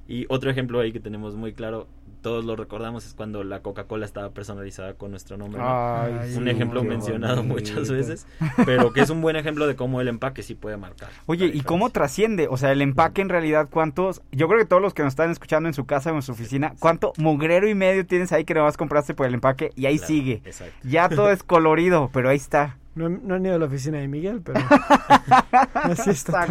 [0.09, 1.87] Y otro ejemplo ahí que tenemos muy claro,
[2.23, 5.61] todos lo recordamos, es cuando la Coca-Cola estaba personalizada con nuestro nombre.
[5.61, 5.66] ¿no?
[5.66, 7.55] Ay, un sí, ejemplo mencionado bonito.
[7.55, 8.27] muchas veces,
[8.66, 11.09] pero que es un buen ejemplo de cómo el empaque sí puede marcar.
[11.27, 12.49] Oye, ¿y cómo trasciende?
[12.49, 14.23] O sea, el empaque en realidad, ¿cuántos?
[14.33, 16.33] Yo creo que todos los que nos están escuchando en su casa o en su
[16.33, 19.97] oficina, ¿cuánto mugrero y medio tienes ahí que nomás compraste por el empaque y ahí
[19.99, 20.43] Claro, sigue?
[20.45, 20.75] Exacto.
[20.85, 22.77] Ya todo es colorido, pero ahí está.
[22.95, 24.61] No, no han ido a la oficina de Miguel, pero
[25.75, 26.47] así está.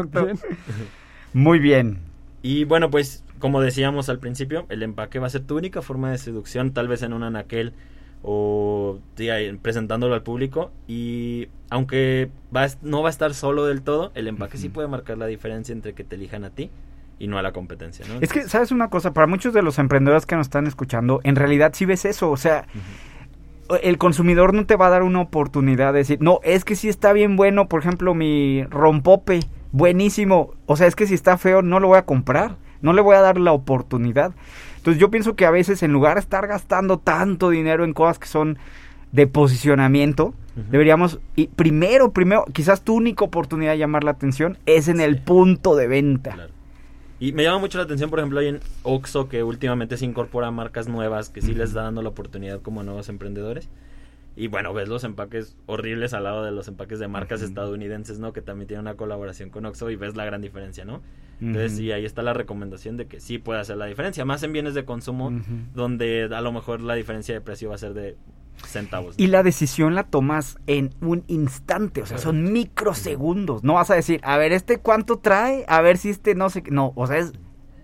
[1.34, 1.99] Muy bien.
[2.41, 6.11] Y bueno, pues como decíamos al principio, el empaque va a ser tu única forma
[6.11, 7.73] de seducción, tal vez en un anaquel
[8.21, 10.71] o ahí, presentándolo al público.
[10.87, 14.69] Y aunque va a est- no va a estar solo del todo, el empaque sí
[14.69, 16.69] puede marcar la diferencia entre que te elijan a ti
[17.17, 18.05] y no a la competencia.
[18.07, 18.19] ¿no?
[18.21, 19.13] Es que, ¿sabes una cosa?
[19.13, 22.29] Para muchos de los emprendedores que nos están escuchando, en realidad sí ves eso.
[22.31, 22.65] O sea,
[23.83, 26.89] el consumidor no te va a dar una oportunidad de decir, no, es que sí
[26.89, 30.53] está bien bueno, por ejemplo, mi rompope, buenísimo.
[30.65, 32.55] O sea, es que si está feo, no lo voy a comprar.
[32.82, 34.34] No le voy a dar la oportunidad.
[34.77, 38.19] Entonces yo pienso que a veces en lugar de estar gastando tanto dinero en cosas
[38.19, 38.57] que son
[39.11, 40.34] de posicionamiento,
[40.69, 45.21] deberíamos, y primero, primero, quizás tu única oportunidad de llamar la atención es en el
[45.21, 46.32] punto de venta.
[46.32, 46.53] Claro.
[47.19, 50.51] Y me llama mucho la atención, por ejemplo, ahí en Oxxo, que últimamente se incorpora
[50.51, 53.67] marcas nuevas, que sí les está dando la oportunidad como a nuevos emprendedores.
[54.38, 58.32] Y bueno, ves los empaques horribles al lado de los empaques de marcas estadounidenses, ¿no?
[58.32, 61.01] Que también tienen una colaboración con Oxxo y ves la gran diferencia, ¿no?
[61.41, 64.25] Entonces, sí, ahí está la recomendación de que sí puede hacer la diferencia.
[64.25, 65.31] Más en bienes de consumo,
[65.73, 68.17] donde a lo mejor la diferencia de precio va a ser de
[68.65, 69.17] centavos.
[69.17, 69.23] ¿no?
[69.23, 73.63] Y la decisión la tomas en un instante, o sea, son microsegundos.
[73.63, 75.65] No vas a decir, a ver, ¿este cuánto trae?
[75.67, 76.71] A ver si este no sé qué.
[76.71, 77.33] No, o sea, es,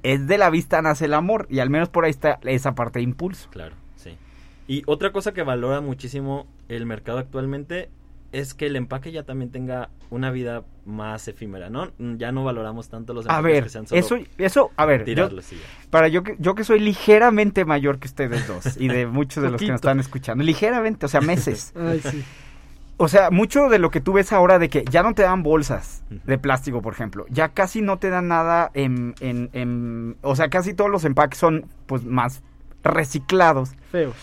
[0.03, 1.47] es de la vista nace el amor.
[1.49, 3.49] Y al menos por ahí está esa parte de impulso.
[3.51, 4.17] Claro, sí.
[4.67, 7.89] Y otra cosa que valora muchísimo el mercado actualmente
[8.31, 11.91] es que el empaque ya también tenga una vida más efímera, ¿no?
[12.17, 15.01] Ya no valoramos tanto los A empaques ver, que sean solo eso, eso, a ver,
[15.01, 15.61] yo, tirarlos y ya.
[15.89, 19.49] para yo que, yo que soy ligeramente mayor que ustedes dos y de muchos de
[19.51, 21.73] los que nos están escuchando, ligeramente, o sea, meses.
[21.77, 22.23] Ay, sí.
[22.97, 25.43] O sea, mucho de lo que tú ves ahora de que ya no te dan
[25.43, 27.25] bolsas de plástico, por ejemplo.
[27.29, 31.37] Ya casi no te dan nada en, en, en- O sea, casi todos los empaques
[31.37, 32.41] son pues más
[32.83, 33.71] reciclados.
[33.91, 34.15] Feos.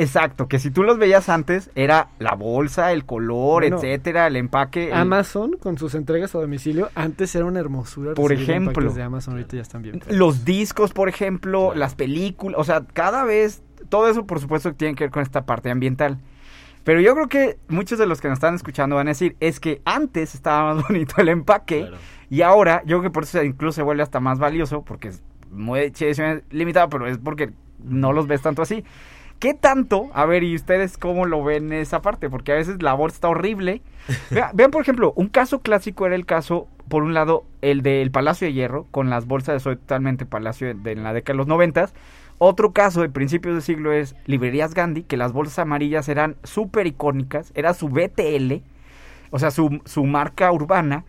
[0.00, 4.36] Exacto, que si tú los veías antes, era la bolsa, el color, Bueno, etcétera, el
[4.36, 4.86] empaque.
[4.88, 8.14] el- Amazon con sus entregas a domicilio antes era una hermosura.
[8.14, 8.70] Por ejemplo.
[8.70, 10.00] empaques de Amazon ahorita ya están bien.
[10.00, 10.16] feos.
[10.16, 11.80] Los discos, por ejemplo, Claro.
[11.80, 15.44] las películas, o sea, cada vez, todo eso por supuesto tiene que ver con esta
[15.44, 16.18] parte ambiental.
[16.84, 19.58] Pero yo creo que muchos de los que nos están escuchando van a decir, es
[19.58, 21.96] que antes estaba más bonito el empaque Claro.
[22.30, 25.22] y ahora yo creo que por eso incluso se vuelve hasta más valioso porque es
[25.50, 27.50] muy es limitado, pero es porque
[27.82, 28.84] no los ves tanto así.
[29.38, 30.10] ¿Qué tanto?
[30.14, 32.28] A ver, ¿y ustedes cómo lo ven esa parte?
[32.28, 33.82] Porque a veces la bolsa está horrible.
[34.30, 38.10] Vea- vean, por ejemplo, un caso clásico era el caso, por un lado, el del
[38.10, 41.38] Palacio de Hierro, con las bolsas de Soy Totalmente Palacio de, en la década de
[41.38, 41.94] los noventas.
[42.38, 46.86] Otro caso de principios de siglo es Librerías Gandhi, que las bolsas amarillas eran súper
[46.86, 48.62] icónicas, era su BTL,
[49.30, 51.04] o sea, su, su marca urbana,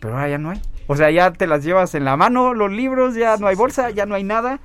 [0.00, 0.60] pero ahora ya no hay.
[0.86, 3.90] O sea, ya te las llevas en la mano, los libros, ya no hay bolsa,
[3.90, 4.60] ya no hay nada.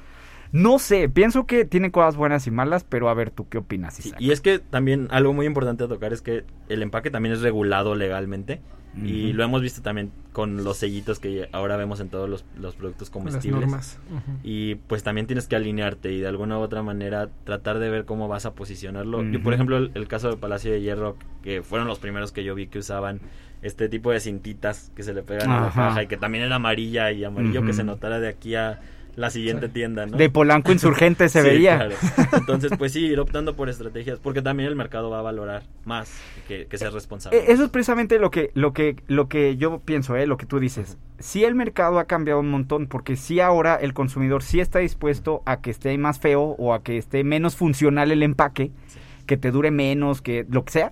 [0.51, 3.95] No sé, pienso que tiene cosas buenas y malas, pero a ver, ¿tú qué opinas,
[3.95, 4.21] Sí, Isaac?
[4.21, 7.41] y es que también algo muy importante a tocar es que el empaque también es
[7.41, 8.61] regulado legalmente.
[9.05, 12.75] Y lo hemos visto también con los sellitos que ahora vemos en todos los, los
[12.75, 13.99] productos las comestibles.
[14.43, 18.05] Y pues también tienes que alinearte y de alguna u otra manera tratar de ver
[18.05, 19.23] cómo vas a posicionarlo.
[19.23, 22.43] Yo, por ejemplo, el, el caso de Palacio de Hierro, que fueron los primeros que
[22.43, 23.21] yo vi que usaban
[23.61, 26.55] este tipo de cintitas que se le pegan a la caja y que también era
[26.55, 28.81] amarilla y amarillo que se notara de aquí a
[29.19, 29.73] la siguiente Sí.
[29.73, 30.17] tienda, ¿no?
[30.17, 31.75] De Polanco Insurgente se Sí, veía.
[31.77, 31.95] claro.
[32.37, 36.11] Entonces, pues sí, ir optando por estrategias, porque también el mercado va a valorar más
[36.47, 37.37] que, que ser responsable.
[37.39, 40.25] Eh, Eso es precisamente lo que, lo que, lo que yo pienso, ¿eh?
[40.25, 40.97] lo que tú dices.
[41.19, 45.43] Sí el mercado ha cambiado un montón, porque sí ahora el consumidor sí está dispuesto
[45.45, 48.99] a que esté más feo o a que esté menos funcional el empaque, Sí.
[49.25, 50.91] que te dure menos, que lo que sea,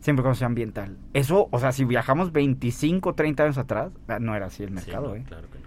[0.00, 0.96] siempre cuando sea ambiental.
[1.12, 4.74] Eso, o sea, si viajamos 25, 30 años atrás, ah, no era así el Sí,
[4.74, 5.24] mercado, no, ¿eh?
[5.28, 5.61] claro que.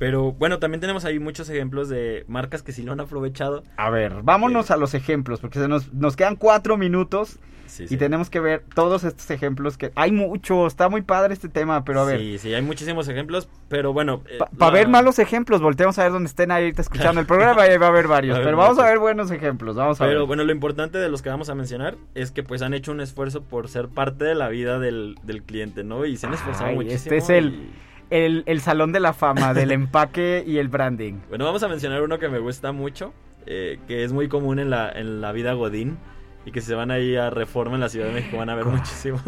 [0.00, 3.62] Pero bueno, también tenemos ahí muchos ejemplos de marcas que sí lo han aprovechado.
[3.76, 7.88] A ver, vámonos a los ejemplos, porque se nos, nos quedan cuatro minutos Sí, y
[7.88, 7.96] sí.
[7.98, 12.00] tenemos que ver todos estos ejemplos que hay mucho, está muy padre este tema, pero
[12.00, 12.18] a ver.
[12.18, 14.22] Sí, sí, hay muchísimos ejemplos, pero bueno.
[14.28, 17.26] eh, Para la- ver malos ejemplos, volteamos a ver dónde estén ahí ahorita escuchando el
[17.28, 18.38] programa ahí va a haber varios.
[18.38, 18.90] A pero vamos a muchos.
[18.90, 20.26] ver buenos ejemplos, vamos a Pero ver.
[20.26, 23.00] bueno, lo importante de los que vamos a mencionar es que pues han hecho un
[23.02, 26.06] esfuerzo por ser parte de la vida del, del cliente, ¿no?
[26.06, 26.96] Y se han esforzado Ay, muchísimo.
[26.96, 27.70] este es el- y-
[28.10, 31.20] El, el salón de la fama del empaque y el branding.
[31.28, 33.12] Bueno, vamos a mencionar uno que me gusta mucho,
[33.46, 35.96] eh, que es muy común en la, en la vida Godín,
[36.44, 38.64] y que se van ahí a Reforma en la Ciudad de México van a ver
[38.64, 39.20] muchísimo.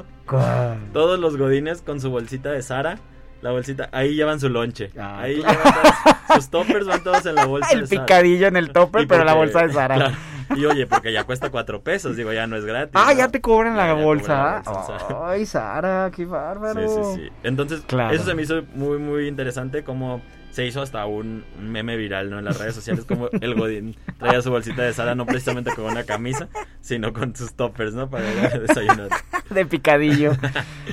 [0.92, 2.98] Todos los godines con su bolsita de Sara,
[3.42, 4.90] la bolsita, ahí llevan su lonche.
[4.98, 5.58] Ah, ahí claro.
[5.58, 8.06] llevan todos- sus toppers van todos en la bolsa El de Sara.
[8.06, 9.94] picadillo en el topper, Y pero la porque- bolsa de Sara.
[9.96, 10.14] claro.
[10.56, 12.92] Y oye, porque ya cuesta cuatro pesos, digo, ya no es gratis.
[12.94, 13.18] Ah, ¿no?
[13.18, 14.62] ya te cobran la Ya, bolsa.
[14.64, 15.20] cobran bolsa Sara.
[15.30, 16.80] Ay, Sara, qué bárbaro.
[16.80, 17.28] Sí, sí, sí.
[17.42, 18.14] Entonces, Claro.
[18.14, 20.20] eso se me hizo muy, muy interesante como
[20.50, 22.38] se hizo hasta un meme viral, ¿no?
[22.38, 25.86] En las redes sociales, como el Godín traía su bolsita de Sara, no precisamente con
[25.86, 26.48] una camisa,
[26.82, 28.10] sino con sus toppers, ¿no?
[28.10, 28.24] Para
[28.58, 29.08] desayunar.
[29.48, 30.32] De picadillo.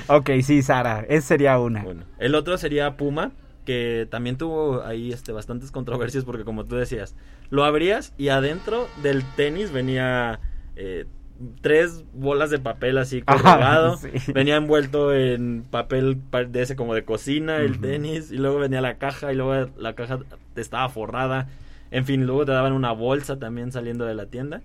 [0.06, 1.82] ok, sí, Sara, esa sería una.
[1.82, 3.32] Bueno, el otro sería Puma,
[3.64, 7.14] que también tuvo ahí este, bastantes controversias porque como tú decías,
[7.50, 10.40] lo abrías y adentro del tenis venía
[10.76, 11.06] eh,
[11.62, 14.08] tres bolas de papel así colgado, sí.
[14.32, 18.80] venía envuelto en papel pa- de ese como de cocina el tenis y luego venía
[18.80, 20.18] la caja y luego la caja
[20.56, 21.48] estaba forrada,
[21.90, 24.60] en fin, luego te daban una bolsa también saliendo de la tienda.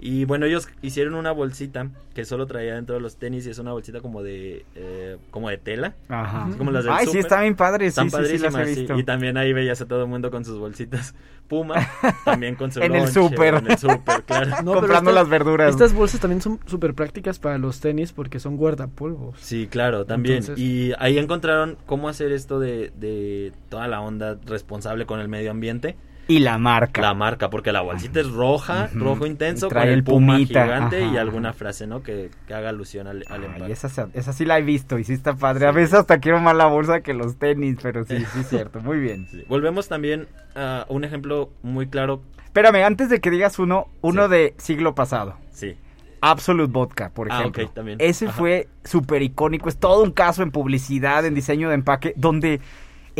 [0.00, 3.58] Y bueno, ellos hicieron una bolsita que solo traía dentro de los tenis y es
[3.58, 5.94] una bolsita como de eh, como de tela.
[6.08, 6.44] Ajá.
[6.46, 7.90] Así como las del Ay, sí, está bien padre.
[7.90, 8.96] Sí, sí, sí, las he visto.
[8.98, 11.14] Y también ahí veías a todo el mundo con sus bolsitas
[11.48, 11.76] Puma,
[12.24, 13.54] también con su En el súper.
[13.54, 14.62] En el súper, claro.
[14.62, 15.70] No, Comprando estas- las verduras.
[15.70, 19.40] Estas bolsas también son súper prácticas para los tenis porque son guardapolvos.
[19.40, 20.36] Sí, claro, también.
[20.38, 25.28] Entonces- Y ahí encontraron cómo hacer esto de, de toda la onda responsable con el
[25.28, 25.96] medio ambiente.
[26.28, 27.00] Y la marca.
[27.00, 31.00] La marca, porque la bolsita es roja, rojo intenso, trae con el, puma pumita, gigante
[31.06, 32.02] y alguna frase, ¿no?
[32.02, 33.88] Que, que haga alusión al, al esa,
[34.34, 35.66] sí la he visto y sí está padre.
[35.66, 38.80] A veces hasta quiero más la bolsa que los tenis, pero sí, sí es cierto.
[38.80, 39.26] Muy bien.
[39.30, 39.42] Sí.
[39.48, 42.22] Volvemos también a un ejemplo muy claro.
[42.44, 44.30] Espérame, antes de que digas uno, uno Sí.
[44.30, 45.36] de siglo pasado.
[45.50, 45.76] Sí,
[46.20, 47.64] Absolute Vodka, por Ah, ejemplo.
[47.64, 47.98] ok, también.
[48.00, 48.36] Ese Ajá.
[48.36, 49.68] fue súper icónico.
[49.68, 52.60] Es todo un caso en publicidad, en diseño de empaque, donde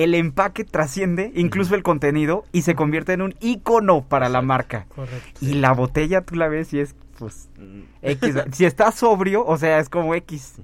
[0.02, 4.86] el empaque trasciende incluso el contenido y se convierte en un icono para la marca.
[4.94, 5.38] Correcto.
[5.40, 8.34] Y la botella tú la ves y es, pues, Mm, X.
[8.52, 10.54] si está sobrio, o sea, es como X.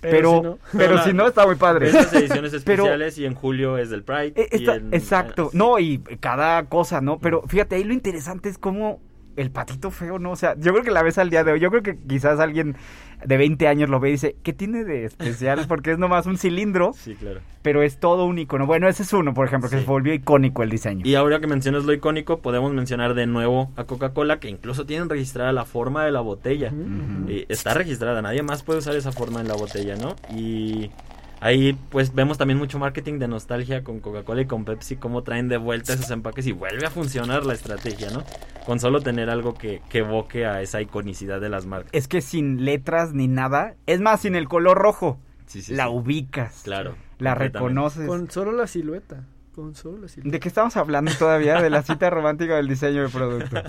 [0.00, 1.88] Pero, si no- pero No, si no, está muy padre.
[1.90, 4.32] Esas ediciones Pero- especiales y en julio es del Pride.
[4.34, 7.18] Eh, y está- en- exacto, eh, no, y cada cosa, ¿no?
[7.20, 9.00] Pero fíjate, ahí lo interesante es cómo
[9.36, 10.32] el patito feo, ¿no?
[10.32, 12.40] O sea, yo creo que la ves al día de hoy, yo creo que quizás
[12.40, 12.76] alguien
[13.24, 15.64] de 20 años lo ve y dice, ¿qué tiene de especial?
[15.68, 17.40] Porque es nomás un cilindro, Sí, claro.
[17.62, 18.66] pero es todo un icono.
[18.66, 19.82] Bueno, ese es uno, por ejemplo, que Sí.
[19.84, 21.02] se volvió icónico el diseño.
[21.06, 25.08] Y ahora que mencionas lo icónico, podemos mencionar de nuevo a Coca-Cola, que incluso tienen
[25.08, 26.72] registrada la forma de la botella.
[27.28, 30.16] Eh, está registrada, nadie más puede usar esa forma en la botella, ¿no?
[30.36, 30.90] Y
[31.42, 35.48] ahí pues vemos también mucho marketing de nostalgia con Coca-Cola y con Pepsi, cómo traen
[35.48, 38.24] de vuelta esos empaques y vuelve a funcionar la estrategia, ¿no?
[38.64, 41.90] Con solo tener algo que, que evoque a esa iconicidad de las marcas.
[41.92, 45.84] Es que sin letras ni nada, es más, sin el color rojo, Sí, sí, la
[45.86, 45.90] sí.
[45.92, 46.94] ubicas, Claro.
[47.18, 48.06] la reconoces.
[48.06, 49.24] Con solo la silueta.
[49.54, 50.30] Con solo la silueta.
[50.32, 51.60] ¿De qué estamos hablando todavía?
[51.60, 53.62] De la cita romántica del diseño de producto.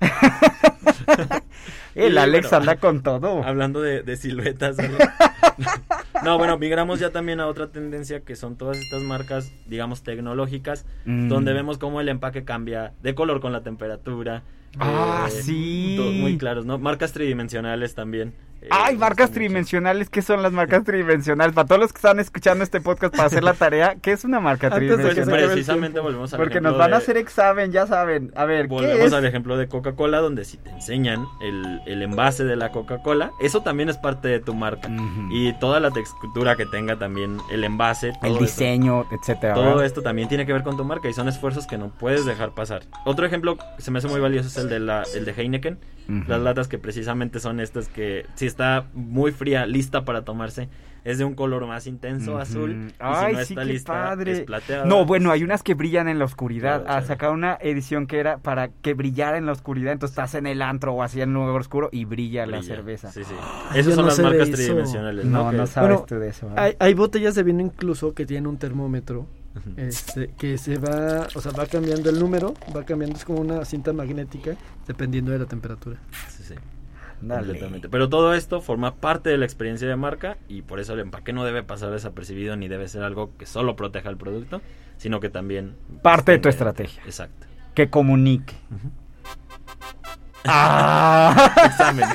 [1.94, 3.42] el Alex bueno, anda con todo.
[3.44, 4.76] Hablando de, de siluetas.
[6.24, 10.84] no, bueno, migramos ya también a otra tendencia que son todas estas marcas, digamos, tecnológicas,
[11.04, 11.28] Mm.
[11.28, 14.42] donde vemos cómo el empaque cambia de color con la temperatura.
[14.78, 15.94] Ah, sí.
[15.96, 16.78] to- Muy claros, ¿no?
[16.78, 18.34] Marcas tridimensionales también.
[18.62, 19.34] Eh, Ay, marcas mucho.
[19.38, 20.10] tridimensionales.
[20.10, 21.54] ¿Qué son las marcas tridimensionales?
[21.54, 24.40] Para todos los que están escuchando este podcast para hacer la tarea, ¿qué es una
[24.40, 25.46] marca Antes Pues tridimensional?
[25.50, 28.32] precisamente volvemos al Porque nos van a hacer examen, ya saben.
[28.36, 29.12] A ver, ¿qué Volvemos es?
[29.12, 33.62] al ejemplo de Coca-Cola, donde si te enseñan el, el envase de la Coca-Cola, eso
[33.62, 34.88] también es parte de tu marca.
[35.30, 38.12] Y toda la textura que tenga también el envase.
[38.20, 39.54] todo El diseño, etcétera.
[39.54, 39.84] Todo ¿verdad?
[39.86, 42.50] esto también tiene que ver con tu marca y son esfuerzos que no puedes dejar
[42.54, 42.82] pasar.
[43.04, 45.78] Otro ejemplo que se me hace muy valioso es el de, la, el de Heineken.
[46.26, 50.68] Las latas que precisamente son estas que si está muy fría, lista para tomarse,
[51.02, 52.40] es de un color más intenso, Ujú.
[52.40, 52.70] azul.
[52.90, 54.32] Y Ay, si no sí, está qué lista, padre.
[54.32, 54.84] es plateada.
[54.84, 56.82] No, bueno, hay unas que brillan en la oscuridad.
[56.84, 59.92] Claro, Ah, sacaron una edición que era para que brillara en la oscuridad.
[59.94, 63.10] Entonces estás en el antro o así en un lugar oscuro y brilla, la cerveza.
[63.10, 63.32] Sí, sí.
[63.74, 65.58] yo Esas son no las marcas tridimensionales, No, ¿no?
[65.58, 66.46] no, sabes Bueno, tú de eso.
[66.48, 66.52] ¿eh?
[66.56, 69.26] Hay, hay botellas de vino incluso que tienen un termómetro.
[69.76, 73.64] Este, que se va, o sea, va cambiando el número, va cambiando, es como una
[73.64, 75.98] cinta magnética dependiendo de la temperatura.
[76.28, 76.54] Sí, sí.
[77.20, 77.48] Dale.
[77.48, 77.88] Completamente.
[77.88, 81.32] Pero todo esto forma parte de la experiencia de marca y por eso el empaque
[81.32, 84.62] no debe pasar desapercibido ni debe ser algo que solo proteja el producto,
[84.96, 85.76] sino que también...
[86.02, 87.02] Parte de tu estrategia.
[87.04, 87.46] Exacto.
[87.74, 88.54] Que comunique.
[90.44, 91.52] Ah.
[91.66, 92.08] Examen.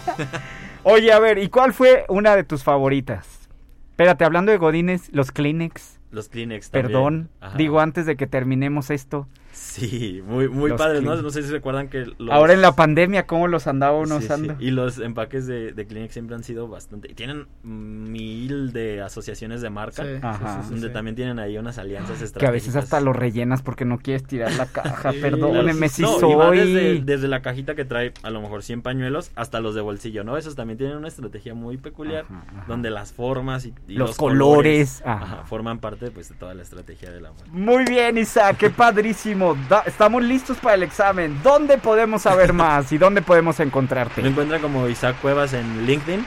[0.83, 3.49] Oye, a ver, ¿y cuál fue una de tus favoritas?
[3.91, 5.94] Espérate, hablando de Godines, los Kleenex.
[6.11, 6.87] Los Kleenex también.
[6.87, 7.57] Perdón, Ajá.
[7.57, 9.27] digo antes de que terminemos esto.
[9.75, 11.15] Sí, muy, muy Los padres, ¿no?
[11.21, 12.31] No sé si recuerdan que los...
[12.31, 14.25] Ahora en la pandemia, ¿cómo los andaba uno Sí, sí.
[14.25, 14.55] usando?
[14.59, 17.09] Y los empaques de, de Kleenex siempre han sido bastante...
[17.13, 20.03] Tienen mil de asociaciones de marca.
[20.03, 20.61] Sí, Ajá.
[20.61, 20.93] sí, sí, Donde sí.
[20.93, 22.39] también tienen ahí unas alianzas estratégicas.
[22.39, 25.11] Que a veces hasta lo rellenas porque no quieres tirar la caja.
[25.15, 26.57] Sí, Perdónenme si No, y va soy.
[26.59, 30.23] desde, desde la cajita que trae a lo mejor 100 pañuelos hasta los de bolsillo,
[30.23, 30.37] ¿no?
[30.37, 32.65] Esos también tienen una estrategia muy peculiar Ajá, ajá.
[32.67, 35.23] donde las formas y, y Los colores, ajá.
[35.25, 37.45] ajá, forman parte pues, de toda la estrategia de la marca.
[37.51, 39.55] Muy bien, Isaac, qué padrísimo.
[39.69, 41.39] Da- estamos listos para el examen.
[41.43, 44.21] ¿Dónde podemos saber más y dónde podemos Me encontrarte?
[44.25, 46.25] encuentran como Isaac Cuevas en LinkedIn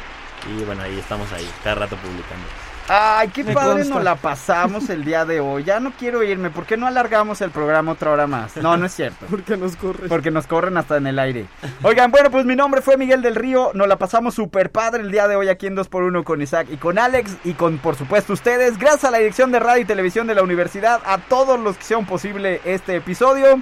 [0.59, 2.47] y bueno, ahí estamos ahí, cada rato publicando.
[2.91, 3.95] Ay, qué Me padre consta.
[3.97, 5.63] nos la pasamos el día de hoy.
[5.65, 6.49] Ya no quiero irme.
[6.49, 8.57] ¿Por qué no alargamos el programa otra hora más?
[8.57, 9.27] No, no es cierto.
[9.31, 10.09] Porque nos corre.
[10.09, 11.47] Porque nos corren hasta en el aire.
[11.83, 13.73] Oigan, bueno, pues mi nombre fue Miguel del Río.
[13.75, 16.79] Nos la pasamos súper padre el día de hoy aquí en 2x1 con Isaac y
[16.79, 17.37] con Alex.
[17.45, 18.79] Y con, por supuesto, ustedes.
[18.79, 21.03] Gracias a la dirección de radio y televisión de la universidad.
[21.05, 23.61] A todos los que hicieron posible este episodio.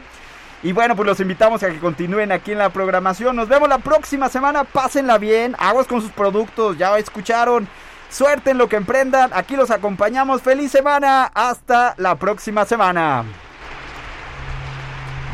[0.63, 3.35] Y bueno, pues los invitamos a que continúen aquí en la programación.
[3.35, 4.63] Nos vemos la próxima semana.
[4.65, 5.57] Pásenla bien.
[5.59, 6.79] Aguas con sus productos.
[6.79, 7.69] Ya escucharon.
[8.11, 9.31] Suerte en lo que emprendan.
[9.35, 10.43] Aquí los acompañamos.
[10.43, 11.25] Feliz semana.
[11.35, 13.25] Hasta la próxima semana.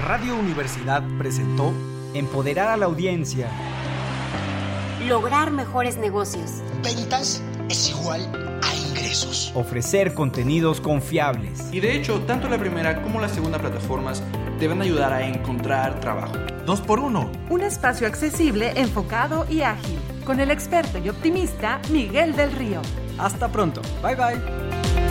[0.06, 1.72] Radio Universidad presentó
[2.14, 3.48] Empoderar a la audiencia.
[5.06, 6.60] Lograr mejores negocios.
[6.82, 9.50] Ventas es igual a ingresos.
[9.54, 11.72] Ofrecer contenidos confiables.
[11.72, 14.22] Y de hecho, tanto la primera como la segunda plataformas
[14.58, 16.34] te van a ayudar a encontrar trabajo.
[16.66, 17.48] 2x1.
[17.48, 19.98] Un espacio accesible, enfocado y ágil.
[20.24, 22.80] Con el experto y optimista Miguel del Río.
[23.18, 23.82] Hasta pronto.
[24.02, 25.01] Bye bye.